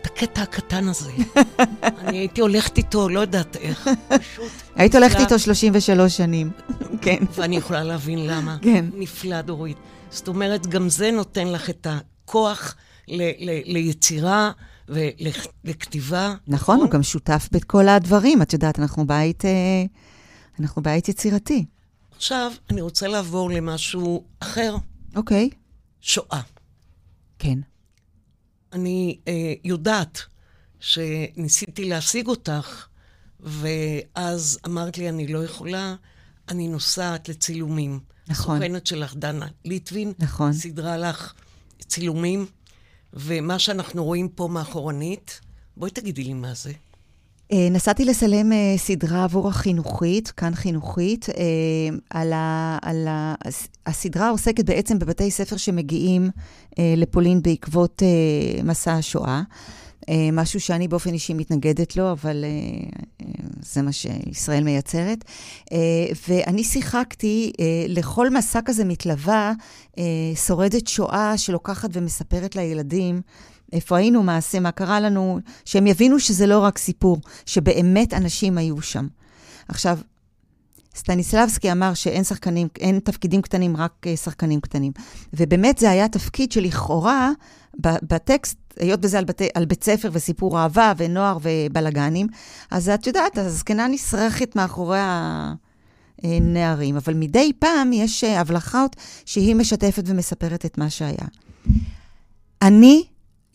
[0.00, 1.10] את הקטע הקטן הזה.
[1.82, 4.50] אני הייתי הולכת איתו, לא יודעת איך, פשוט...
[4.76, 6.50] היית הולכת איתו 33 שנים,
[7.02, 7.16] כן.
[7.34, 8.56] ואני יכולה להבין למה.
[8.62, 8.84] כן.
[8.94, 9.76] נפלא, דורית.
[10.10, 12.74] זאת אומרת, גם זה נותן לך את הכוח
[13.08, 14.50] ל- ל- ליצירה.
[14.88, 16.34] ולכתיבה.
[16.46, 18.42] נכון, נכון, הוא גם שותף בכל הדברים.
[18.42, 19.84] את יודעת, אנחנו בית, אה,
[20.60, 21.64] אנחנו בית יצירתי.
[22.16, 24.76] עכשיו, אני רוצה לעבור למשהו אחר.
[25.16, 25.50] אוקיי.
[26.00, 26.40] שואה.
[27.38, 27.58] כן.
[28.72, 30.22] אני אה, יודעת
[30.80, 32.86] שניסיתי להשיג אותך,
[33.40, 35.94] ואז אמרת לי, אני לא יכולה,
[36.48, 38.00] אני נוסעת לצילומים.
[38.28, 38.56] נכון.
[38.56, 40.52] הסוכנת שלך, דנה ליטווין, נכון.
[40.52, 41.32] סידרה לך
[41.86, 42.46] צילומים.
[43.16, 45.40] ומה שאנחנו רואים פה מאחורנית,
[45.76, 46.72] בואי תגידי לי מה זה.
[47.52, 51.26] אה, נסעתי לצלם אה, סדרה עבור החינוכית, כאן חינוכית.
[51.28, 51.34] אה,
[52.10, 53.34] על ה, על ה,
[53.86, 56.30] הסדרה עוסקת בעצם בבתי ספר שמגיעים
[56.78, 58.02] לפולין בעקבות
[58.64, 59.42] מסע השואה.
[60.08, 62.48] אה, משהו שאני באופן אישי מתנגדת לו, אבל אה,
[63.20, 65.24] אה, זה מה שישראל מייצרת.
[66.28, 67.52] ואני שיחקתי,
[67.88, 69.52] לכל מסע כזה מתלווה
[70.46, 73.20] שורדת שואה שלוקחת ומספרת לילדים.
[73.72, 78.58] איפה היינו, מה עשה, מה קרה לנו, שהם יבינו שזה לא רק סיפור, שבאמת אנשים
[78.58, 79.06] היו שם.
[79.68, 79.98] עכשיו,
[80.96, 84.92] סטניסלבסקי אמר שאין שחקנים, אין תפקידים קטנים, רק שחקנים קטנים.
[85.32, 87.30] ובאמת זה היה תפקיד שלכאורה,
[87.78, 92.26] בטקסט היות וזה על, בתי, על בית ספר וסיפור אהבה ונוער ובלאגנים,
[92.70, 94.98] אז את יודעת, הזקנה נשרכת מאחורי
[96.22, 98.96] הנערים, אבל מדי פעם יש אה, הבלחות
[99.26, 101.26] שהיא משתפת ומספרת את מה שהיה.
[102.62, 103.04] אני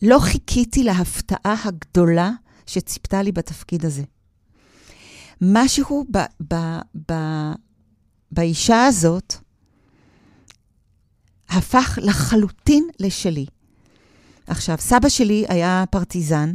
[0.02, 2.30] לא חיכיתי להפתעה הגדולה
[2.66, 4.02] שציפתה לי בתפקיד הזה.
[5.40, 6.18] משהו ב,
[6.54, 6.54] ב,
[7.10, 7.14] ב,
[8.32, 9.34] באישה הזאת
[11.48, 13.46] הפך לחלוטין לשלי.
[14.46, 16.52] עכשיו, סבא שלי היה פרטיזן,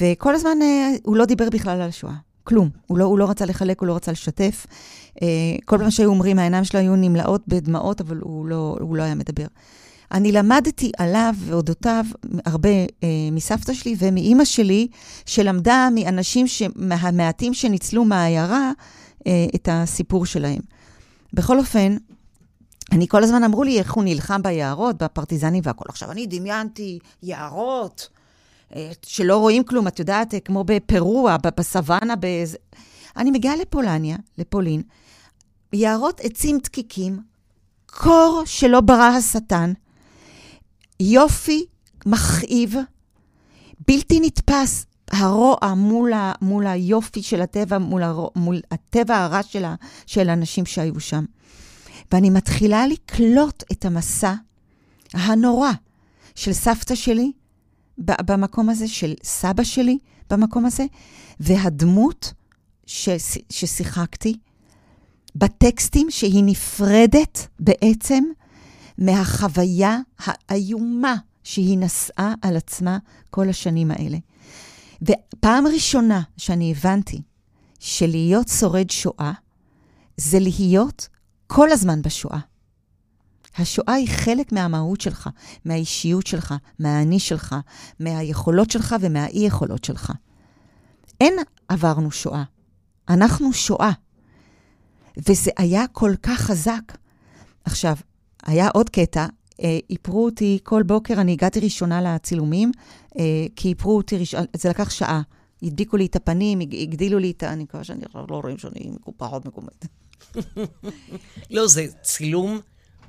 [0.00, 2.14] וכל הזמן אה, הוא לא דיבר בכלל על השואה.
[2.44, 2.68] כלום.
[2.86, 4.66] הוא לא, הוא לא רצה לחלק, הוא לא רצה לשתף.
[5.22, 5.28] אה,
[5.64, 9.14] כל פעם שהיו אומרים, העיניים שלו היו נמלאות בדמעות, אבל הוא לא, הוא לא היה
[9.14, 9.46] מדבר.
[10.12, 12.04] אני למדתי עליו ואודותיו
[12.46, 14.88] הרבה אה, מסבתא שלי ומאימא שלי,
[15.26, 16.62] שלמדה מאנשים, ש...
[16.76, 18.72] מהמעטים שניצלו מהעיירה,
[19.26, 20.60] אה, את הסיפור שלהם.
[21.32, 21.96] בכל אופן,
[22.92, 25.86] אני כל הזמן אמרו לי איך הוא נלחם ביערות, בפרטיזנים והכול.
[25.88, 28.08] עכשיו, אני דמיינתי יערות
[28.74, 32.56] אה, שלא רואים כלום, את יודעת, אה, כמו בפרוע, בסוואנה, באיזה...
[33.16, 34.82] אני מגיעה לפולניה, לפולין,
[35.72, 37.20] יערות עצים דקיקים,
[37.86, 39.72] קור שלא ברא השטן,
[41.00, 41.66] יופי
[42.06, 42.74] מכאיב,
[43.88, 49.64] בלתי נתפס, הרוע מול, ה, מול היופי של הטבע, מול, הרוע, מול הטבע הרע של,
[49.64, 49.74] ה,
[50.06, 51.24] של האנשים שהיו שם.
[52.12, 54.34] ואני מתחילה לקלוט את המסע
[55.12, 55.70] הנורא
[56.34, 57.32] של סבתא שלי
[57.98, 59.98] במקום הזה, של סבא שלי
[60.30, 60.84] במקום הזה,
[61.40, 62.32] והדמות
[63.50, 64.36] ששיחקתי
[65.36, 68.24] בטקסטים שהיא נפרדת בעצם
[68.98, 69.98] מהחוויה
[70.48, 72.98] האיומה שהיא נשאה על עצמה
[73.30, 74.18] כל השנים האלה.
[75.02, 77.22] ופעם ראשונה שאני הבנתי
[77.78, 79.32] שלהיות שורד שואה
[80.16, 81.08] זה להיות
[81.54, 82.38] כל הזמן בשואה.
[83.56, 85.30] השואה היא חלק מהמהות שלך,
[85.64, 87.56] מהאישיות שלך, מהאני שלך,
[88.00, 90.12] מהיכולות שלך ומהאי-יכולות שלך.
[91.20, 91.34] אין
[91.68, 92.42] עברנו שואה,
[93.08, 93.90] אנחנו שואה.
[95.28, 96.82] וזה היה כל כך חזק.
[97.64, 97.96] עכשיו,
[98.42, 99.26] היה עוד קטע,
[99.62, 102.72] אה, איפרו אותי כל בוקר, אני הגעתי ראשונה לצילומים,
[103.18, 105.22] אה, כי איפרו אותי ראשונה, זה לקח שעה.
[105.62, 107.52] הדביקו לי את הפנים, הגדילו לי את ה...
[107.52, 109.86] אני מקווה שאני לא רואים שאני פחות מקומית.
[111.50, 112.60] לא, זה צילום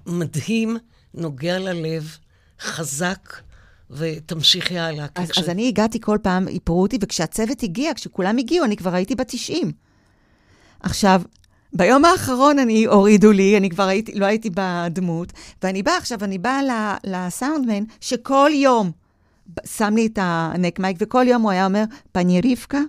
[0.05, 0.78] מדהים,
[1.14, 2.18] נוגע ללב,
[2.59, 3.41] חזק,
[3.89, 5.05] ותמשיכי הלאה.
[5.16, 5.38] אז, כש...
[5.38, 9.28] אז אני הגעתי כל פעם, איפרו אותי, וכשהצוות הגיע, כשכולם הגיעו, אני כבר הייתי בת
[9.28, 9.72] 90.
[10.80, 11.22] עכשיו,
[11.74, 15.34] ביום האחרון אני, הורידו לי, אני כבר הייתי, לא הייתי בדמות,
[15.64, 16.59] ואני באה עכשיו, אני באה
[17.03, 18.91] לסאונדמן, שכל יום
[19.66, 22.82] שם לי את הנק מייק, וכל יום הוא היה אומר, פני רבקה,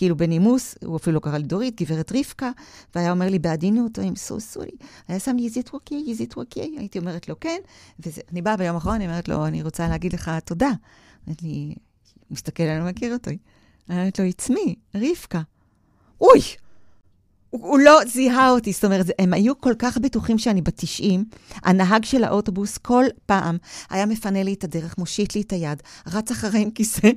[0.00, 2.50] כאילו בנימוס, הוא אפילו לא קרא לי דורית, גברת רבקה,
[2.94, 4.70] והיה אומר לי בעדינות, עם סו סורי,
[5.08, 7.58] היה שם לי איזית ווקי, איזית ווקי, הייתי אומרת לו כן,
[7.98, 10.70] ואני באה ביום האחרון, אני אומרת לו, אני רוצה להגיד לך תודה.
[11.28, 11.74] אמרת לי,
[12.30, 13.30] מסתכל עלינו, מכיר אותו.
[13.30, 15.40] אני אומרת לו, it's me, רבקה.
[16.20, 16.40] אוי!
[17.50, 21.24] הוא לא זיהה אותי, זאת אומרת, הם היו כל כך בטוחים שאני בת 90.
[21.54, 23.58] הנהג של האוטובוס כל פעם
[23.90, 27.10] היה מפנה לי את הדרך, מושיט לי את היד, רץ אחרי עם כיסא.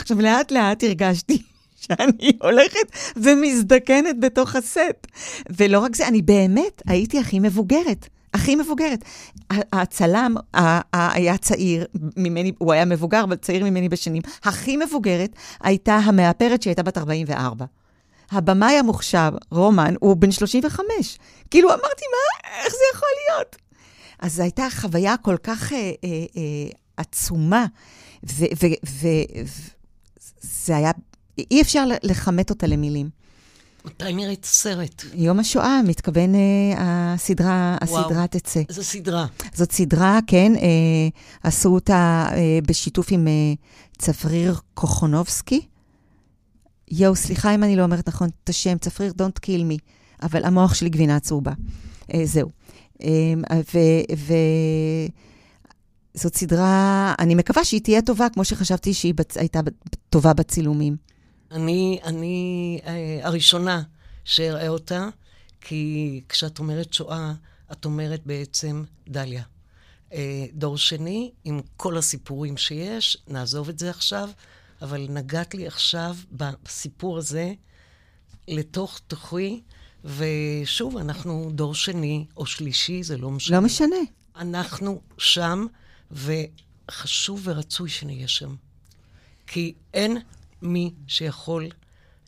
[0.00, 1.42] עכשיו, לאט לאט הרגשתי
[1.82, 5.06] שאני הולכת ומזדקנת בתוך הסט.
[5.50, 8.08] ולא רק זה, אני באמת הייתי הכי מבוגרת.
[8.34, 9.04] הכי מבוגרת.
[9.50, 10.34] הצלם
[10.92, 14.22] היה צעיר ממני, הוא היה מבוגר, אבל צעיר ממני בשנים.
[14.44, 17.64] הכי מבוגרת הייתה המאפרת שהייתה בת 44.
[18.30, 21.18] הבמאי המוכשר, רומן, הוא בן 35.
[21.50, 22.50] כאילו, אמרתי, מה?
[22.64, 23.56] איך זה יכול להיות?
[24.18, 27.66] אז זו הייתה חוויה כל כך אה, אה, אה, עצומה,
[28.22, 29.24] וזה
[30.76, 30.90] היה,
[31.50, 33.10] אי אפשר לכמת אותה למילים.
[33.84, 35.04] מתי נראית סרט?
[35.14, 38.62] יום השואה, מתכוון אה, הסדרה, הסדרה תצא.
[38.68, 39.26] איזו סדרה?
[39.54, 41.08] זאת סדרה, כן, אה,
[41.42, 43.32] עשו אותה אה, בשיתוף עם אה,
[43.98, 45.60] צפריר קוכונובסקי.
[46.90, 49.78] יואו, סליחה אם אני לא אומרת נכון את השם, צפריר Don't kill me,
[50.22, 51.52] אבל המוח שלי גבינה צהובה.
[52.14, 52.50] אה, זהו.
[53.02, 53.34] אה,
[56.14, 59.36] וזאת סדרה, אני מקווה שהיא תהיה טובה, כמו שחשבתי שהיא בצ...
[59.36, 59.60] הייתה
[60.10, 60.96] טובה בצילומים.
[61.50, 63.82] אני, אני אה, הראשונה
[64.24, 65.08] שאראה אותה,
[65.60, 67.32] כי כשאת אומרת שואה,
[67.72, 69.42] את אומרת בעצם דליה.
[70.12, 74.30] אה, דור שני, עם כל הסיפורים שיש, נעזוב את זה עכשיו.
[74.82, 77.52] אבל נגעת לי עכשיו בסיפור הזה
[78.48, 79.62] לתוך תוכי,
[80.04, 83.56] ושוב, אנחנו דור שני או שלישי, זה לא משנה.
[83.56, 83.96] לא משנה.
[84.36, 85.66] אנחנו שם,
[86.10, 88.54] וחשוב ורצוי שנהיה שם.
[89.46, 90.18] כי אין
[90.62, 91.68] מי שיכול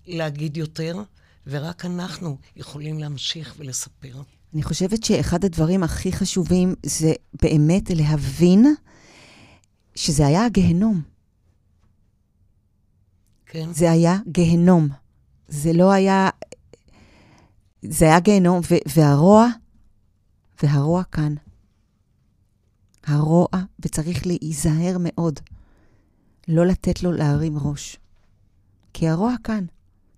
[0.06, 1.02] להגיד יותר,
[1.46, 4.22] ורק אנחנו יכולים להמשיך ולספר.
[4.54, 7.12] אני חושבת שאחד הדברים הכי חשובים זה
[7.42, 8.66] באמת להבין
[9.94, 11.02] שזה היה הגיהנום.
[13.46, 13.72] כן.
[13.72, 14.88] זה היה גיהנום.
[15.48, 16.28] זה לא היה...
[17.82, 19.48] זה היה גיהנום, ו- והרוע,
[20.62, 21.34] והרוע כאן.
[23.10, 23.46] הרוע,
[23.80, 25.40] וצריך להיזהר מאוד.
[26.48, 27.96] לא לתת לו להרים ראש.
[28.92, 29.64] כי הרוע כאן.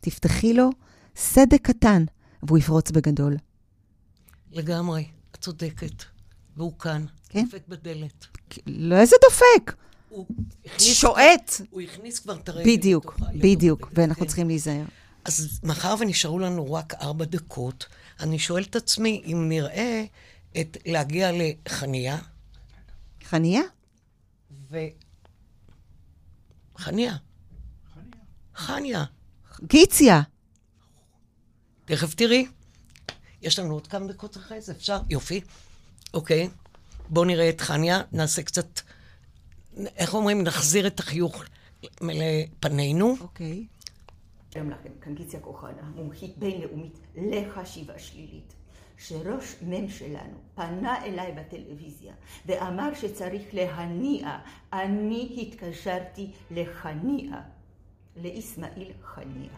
[0.00, 0.70] תפתחי לו
[1.16, 2.04] סדק קטן,
[2.42, 3.36] והוא יפרוץ בגדול.
[4.50, 6.02] לגמרי, את צודקת.
[6.56, 7.44] והוא כאן, כן?
[7.44, 8.26] דופק בדלת.
[8.66, 9.74] לא איזה דופק?
[10.08, 10.26] הוא
[10.64, 10.94] הכניס...
[10.94, 11.60] שועט.
[11.70, 12.76] הוא הכניס כבר את הרגל.
[12.76, 14.26] בדיוק, בדיוק, ואנחנו.
[14.26, 14.84] צריכים להיזהר.
[15.24, 17.86] אז מאחר ונשארו לנו רק ארבע דקות,
[18.20, 20.04] אני שואל את עצמי אם נראה
[20.60, 22.18] את להגיע לחניה.
[23.32, 23.62] חניה?
[24.70, 24.78] ו...
[26.78, 27.16] חניה.
[28.54, 29.04] חניה.
[29.62, 30.22] גיציה.
[31.84, 32.46] תכף תראי.
[33.42, 34.98] יש לנו עוד כמה דקות אחרי זה, אפשר?
[35.10, 35.40] יופי.
[36.14, 36.48] אוקיי.
[37.08, 38.80] בואו נראה את חניה, נעשה קצת
[39.96, 41.44] איך אומרים, נחזיר את החיוך
[42.00, 43.16] לפנינו.
[43.20, 43.66] אוקיי.
[44.54, 48.54] שלום לכם, כאן גיציה כוחנה, מומחית בינלאומית לחשיבה שלילית.
[48.98, 52.14] שראש מ"ם שלנו פנה אליי בטלוויזיה
[52.46, 54.38] ואמר שצריך להניע,
[54.72, 57.40] אני התקשרתי לחניע,
[58.16, 59.50] לאיסמעיל חניע.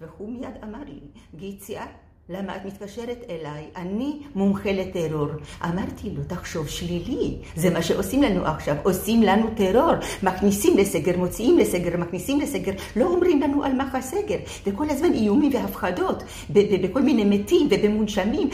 [0.00, 1.00] והוא מיד אמר לי,
[1.34, 1.86] גיציה,
[2.32, 3.64] למה את מתקשרת אליי?
[3.76, 5.28] אני מומחה לטרור.
[5.64, 11.58] אמרתי לו, תחשוב שלילי, זה מה שעושים לנו עכשיו, עושים לנו טרור, מכניסים לסגר, מוציאים
[11.58, 17.24] לסגר, מכניסים לסגר, לא אומרים לנו על מה הסגר, וכל הזמן איומים והפחדות, בכל מיני
[17.24, 18.48] מתים ובמונשמים,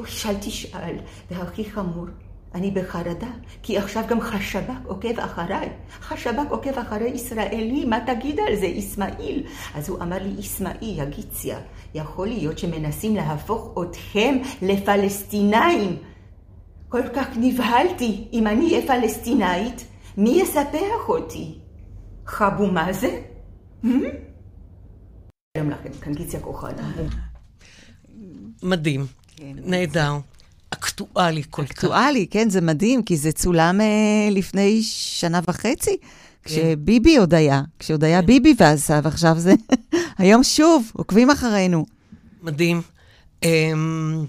[0.00, 0.96] ושאל תשאל,
[1.30, 2.06] והכי חמור,
[2.54, 3.30] אני בחרדה,
[3.62, 5.68] כי עכשיו גם חשב"כ עוקב אחריי.
[6.00, 9.46] חשב"כ עוקב אחרי ישראלי, מה תגיד על זה, אסמאעיל?
[9.74, 11.58] אז הוא אמר לי, אסמאעיל, יגיציה,
[11.94, 15.96] יכול להיות שמנסים להפוך אתכם לפלסטינאים.
[16.88, 19.84] כל כך נבהלתי, אם אני אהיה פלסטינאית,
[20.16, 21.58] מי יספח אותי?
[22.26, 23.16] חבו מאזן?
[25.56, 26.92] שלום לכם, כאן גיציה כוחנה.
[28.62, 29.06] מדהים,
[29.40, 30.18] נהדר,
[30.72, 31.70] אקטואלי כל כך.
[31.70, 35.96] אקטואלי, כן, זה מדהים, כי זה צולם אה, לפני שנה וחצי,
[36.44, 39.54] כשביבי עוד היה, כשעוד היה ביבי ועשה, ועכשיו זה...
[40.18, 41.86] היום שוב, עוקבים אחרינו.
[42.42, 42.82] מדהים.
[43.42, 44.26] אמ,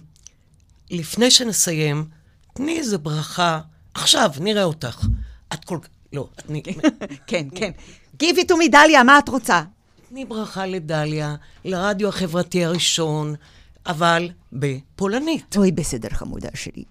[0.91, 2.05] לפני שנסיים,
[2.53, 3.59] תני איזה ברכה.
[3.93, 5.05] עכשיו, נראה אותך.
[5.53, 5.77] את כל.
[6.13, 6.63] לא, את תני...
[7.27, 7.71] כן, כן.
[8.23, 9.63] Give it to me, דליה, מה את רוצה?
[10.09, 11.35] תני ברכה לדליה,
[11.65, 13.35] לרדיו החברתי הראשון,
[13.85, 15.57] אבל בפולנית.
[15.57, 16.83] אוי, בסדר, חמודה שלי.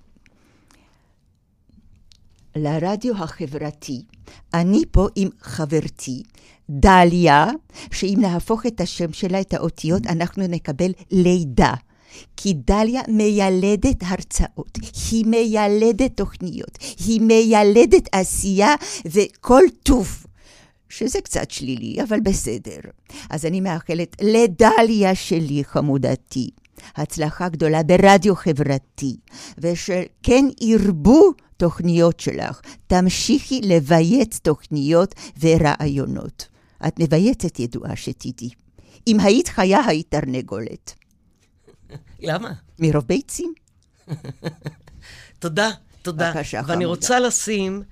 [2.56, 4.02] לרדיו החברתי,
[4.54, 6.22] אני פה עם חברתי,
[6.70, 7.46] דליה,
[7.92, 11.74] שאם להפוך את השם שלה, את האותיות, אנחנו נקבל לידה.
[12.36, 14.78] כי דליה מיילדת הרצאות,
[15.10, 18.74] היא מיילדת תוכניות, היא מיילדת עשייה
[19.06, 20.26] וכל טוב.
[20.88, 22.80] שזה קצת שלילי, אבל בסדר.
[23.30, 26.50] אז אני מאחלת לדליה שלי, חמודתי,
[26.96, 29.16] הצלחה גדולה ברדיו חברתי,
[29.58, 32.60] ושכן ירבו תוכניות שלך.
[32.86, 36.48] תמשיכי לבייץ תוכניות ורעיונות.
[36.86, 38.50] את מבייצת ידועה שתדעי.
[39.06, 40.94] אם היית חיה, היית תרנגולת.
[42.20, 42.52] למה?
[42.78, 43.54] מרוב ביצים.
[45.38, 45.70] תודה,
[46.02, 46.32] תודה.
[46.32, 46.86] בבקשה, ואני חמודה.
[46.86, 47.82] רוצה לשים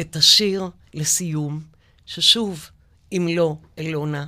[0.00, 1.60] את השיר לסיום,
[2.06, 2.66] ששוב,
[3.12, 4.26] אם לא אלונה,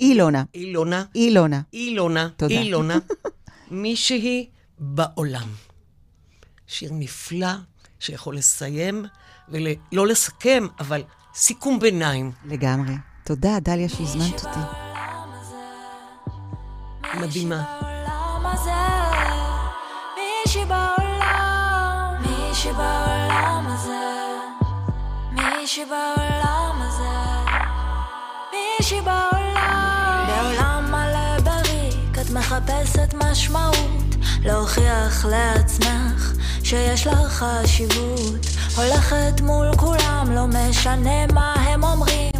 [0.00, 1.60] אילונה, אילונה, אילונה.
[1.72, 2.54] אילונה, תודה.
[2.54, 2.98] אילונה,
[3.74, 4.48] מישהי
[4.78, 5.48] בעולם.
[6.66, 7.52] שיר נפלא
[8.00, 9.04] שיכול לסיים,
[9.48, 11.02] ולא לסכם, אבל
[11.34, 12.32] סיכום ביניים.
[12.44, 12.94] לגמרי.
[13.24, 14.60] תודה, דליה, שהזמנת אותי.
[17.20, 17.64] מדהימה.
[17.80, 18.70] בעולם הזה,
[20.16, 24.04] מישהי בעולם, מישהי בעולם הזה,
[25.32, 27.04] מישהי בעולם הזה,
[28.52, 29.43] מישהי בעולם.
[32.54, 36.34] מחפשת משמעות, להוכיח לעצמך
[36.64, 38.46] שיש לך חשיבות.
[38.76, 42.32] הולכת מול כולם, לא משנה מה הם אומרים.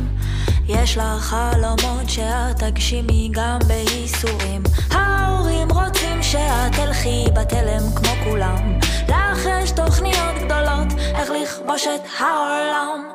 [0.69, 9.49] יש לך חלומות שאת תגשימי גם בייסורים ההורים רוצים שאת תלכי בתלם כמו כולם לך
[9.63, 13.14] יש תוכניות גדולות איך לכבוש את העולם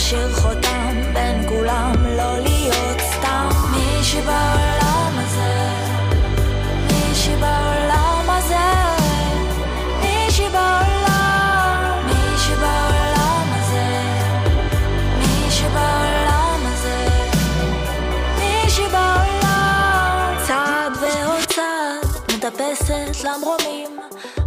[0.00, 3.48] להשאיר חותם בין כולם, לא להיות סתם.
[3.70, 4.79] מישהי בעולם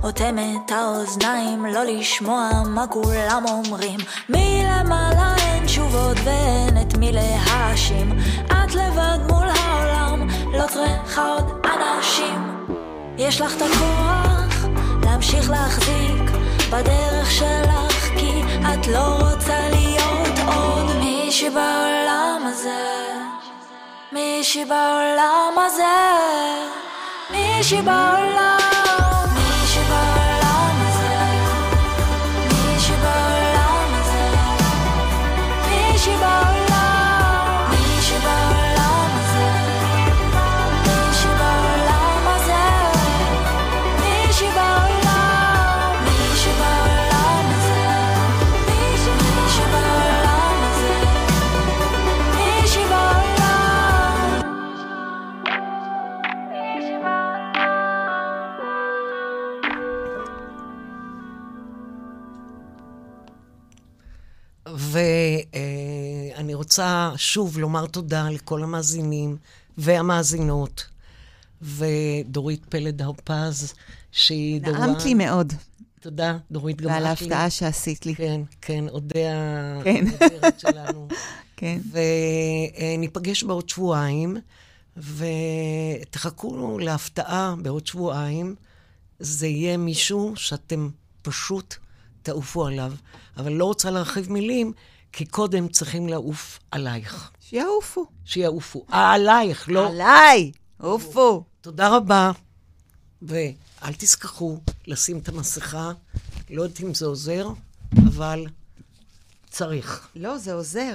[0.04, 4.00] אוטמת האוזניים לא לשמוע מה כולם אומרים.
[4.30, 8.20] מלמעלה אין תשובות ואין את מי להאשים.
[8.46, 12.66] את לבד מול העולם לא צריכה עוד אנשים.
[13.18, 14.66] יש לך את הכוח
[15.04, 16.32] להמשיך להחזיק
[16.70, 23.14] בדרך שלך כי את לא רוצה להיות עוד מישהי בעולם הזה.
[24.12, 25.84] מישהי בעולם הזה.
[27.32, 28.73] מישהי בעולם
[64.94, 69.38] ואני רוצה שוב לומר תודה לכל המאזינים
[69.78, 70.86] והמאזינות,
[71.62, 73.74] ודורית פלד הרפז,
[74.12, 74.88] שהיא דורה...
[74.88, 75.54] נעמת לי מאוד,
[76.00, 77.06] תודה, דורית גם ועל.
[77.06, 78.16] ההפתעה שעשית לי.
[78.16, 79.20] כן, כן, אודה
[79.84, 80.06] כן.
[80.58, 81.08] שלנו.
[81.58, 81.80] כן.
[81.92, 84.38] וניפגש בעוד שבועיים,
[84.98, 88.56] ותחכו להפתעה בעוד שבועיים.
[89.20, 90.90] זה יהיה מישהו שאתם
[91.22, 91.76] פשוט
[92.24, 92.94] תעופו עליו.
[93.38, 94.74] אבל לא רוצה להרחיב מילים,
[95.12, 97.32] כי קודם צריכים לעוף עלייך.
[97.42, 98.06] שיעופו.
[98.26, 98.86] שיעופו.
[98.88, 99.88] עלייך, לא...
[99.88, 100.52] עליי!
[100.82, 101.44] עופו.
[101.62, 102.32] תודה רבה.
[103.22, 104.58] ואל תשכחו
[104.88, 105.92] לשים את המסכה.
[106.50, 107.50] לא יודעת אם זה עוזר,
[108.08, 108.46] אבל
[109.50, 110.08] צריך.
[110.16, 110.94] לא, זה עוזר.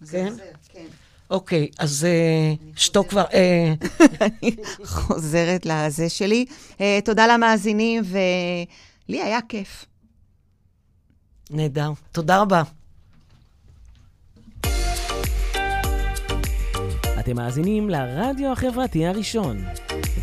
[0.00, 0.32] זה כן?
[0.32, 0.42] עוזר,
[0.72, 0.86] כן.
[1.30, 3.24] אוקיי, אז אה, שתוק כבר...
[3.32, 3.74] אה,
[4.20, 6.44] אני חוזרת לזה שלי.
[6.80, 9.86] אה, תודה למאזינים, ולי היה כיף.
[11.50, 11.92] נהדר.
[12.12, 12.62] תודה רבה.
[17.20, 19.64] אתם מאזינים לרדיו החברתי הראשון.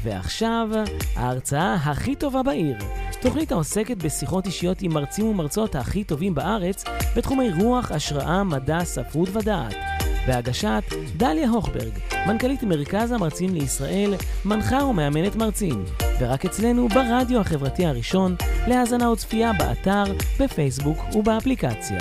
[0.03, 0.67] ועכשיו,
[1.15, 2.77] ההרצאה הכי טובה בעיר.
[3.21, 6.83] תוכנית העוסקת בשיחות אישיות עם מרצים ומרצות הכי טובים בארץ
[7.15, 10.02] בתחומי רוח, השראה, מדע, ספרות ודעת.
[10.27, 10.83] בהגשת
[11.17, 11.91] דליה הוכברג,
[12.27, 14.13] מנכ"לית מרכז המרצים לישראל,
[14.45, 15.85] מנחה ומאמנת מרצים.
[16.19, 18.35] ורק אצלנו ברדיו החברתי הראשון,
[18.67, 20.03] להאזנה וצפייה באתר,
[20.39, 21.99] בפייסבוק ובאפליקציה.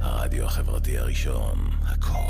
[0.00, 1.73] הרדיו החברתי הראשון.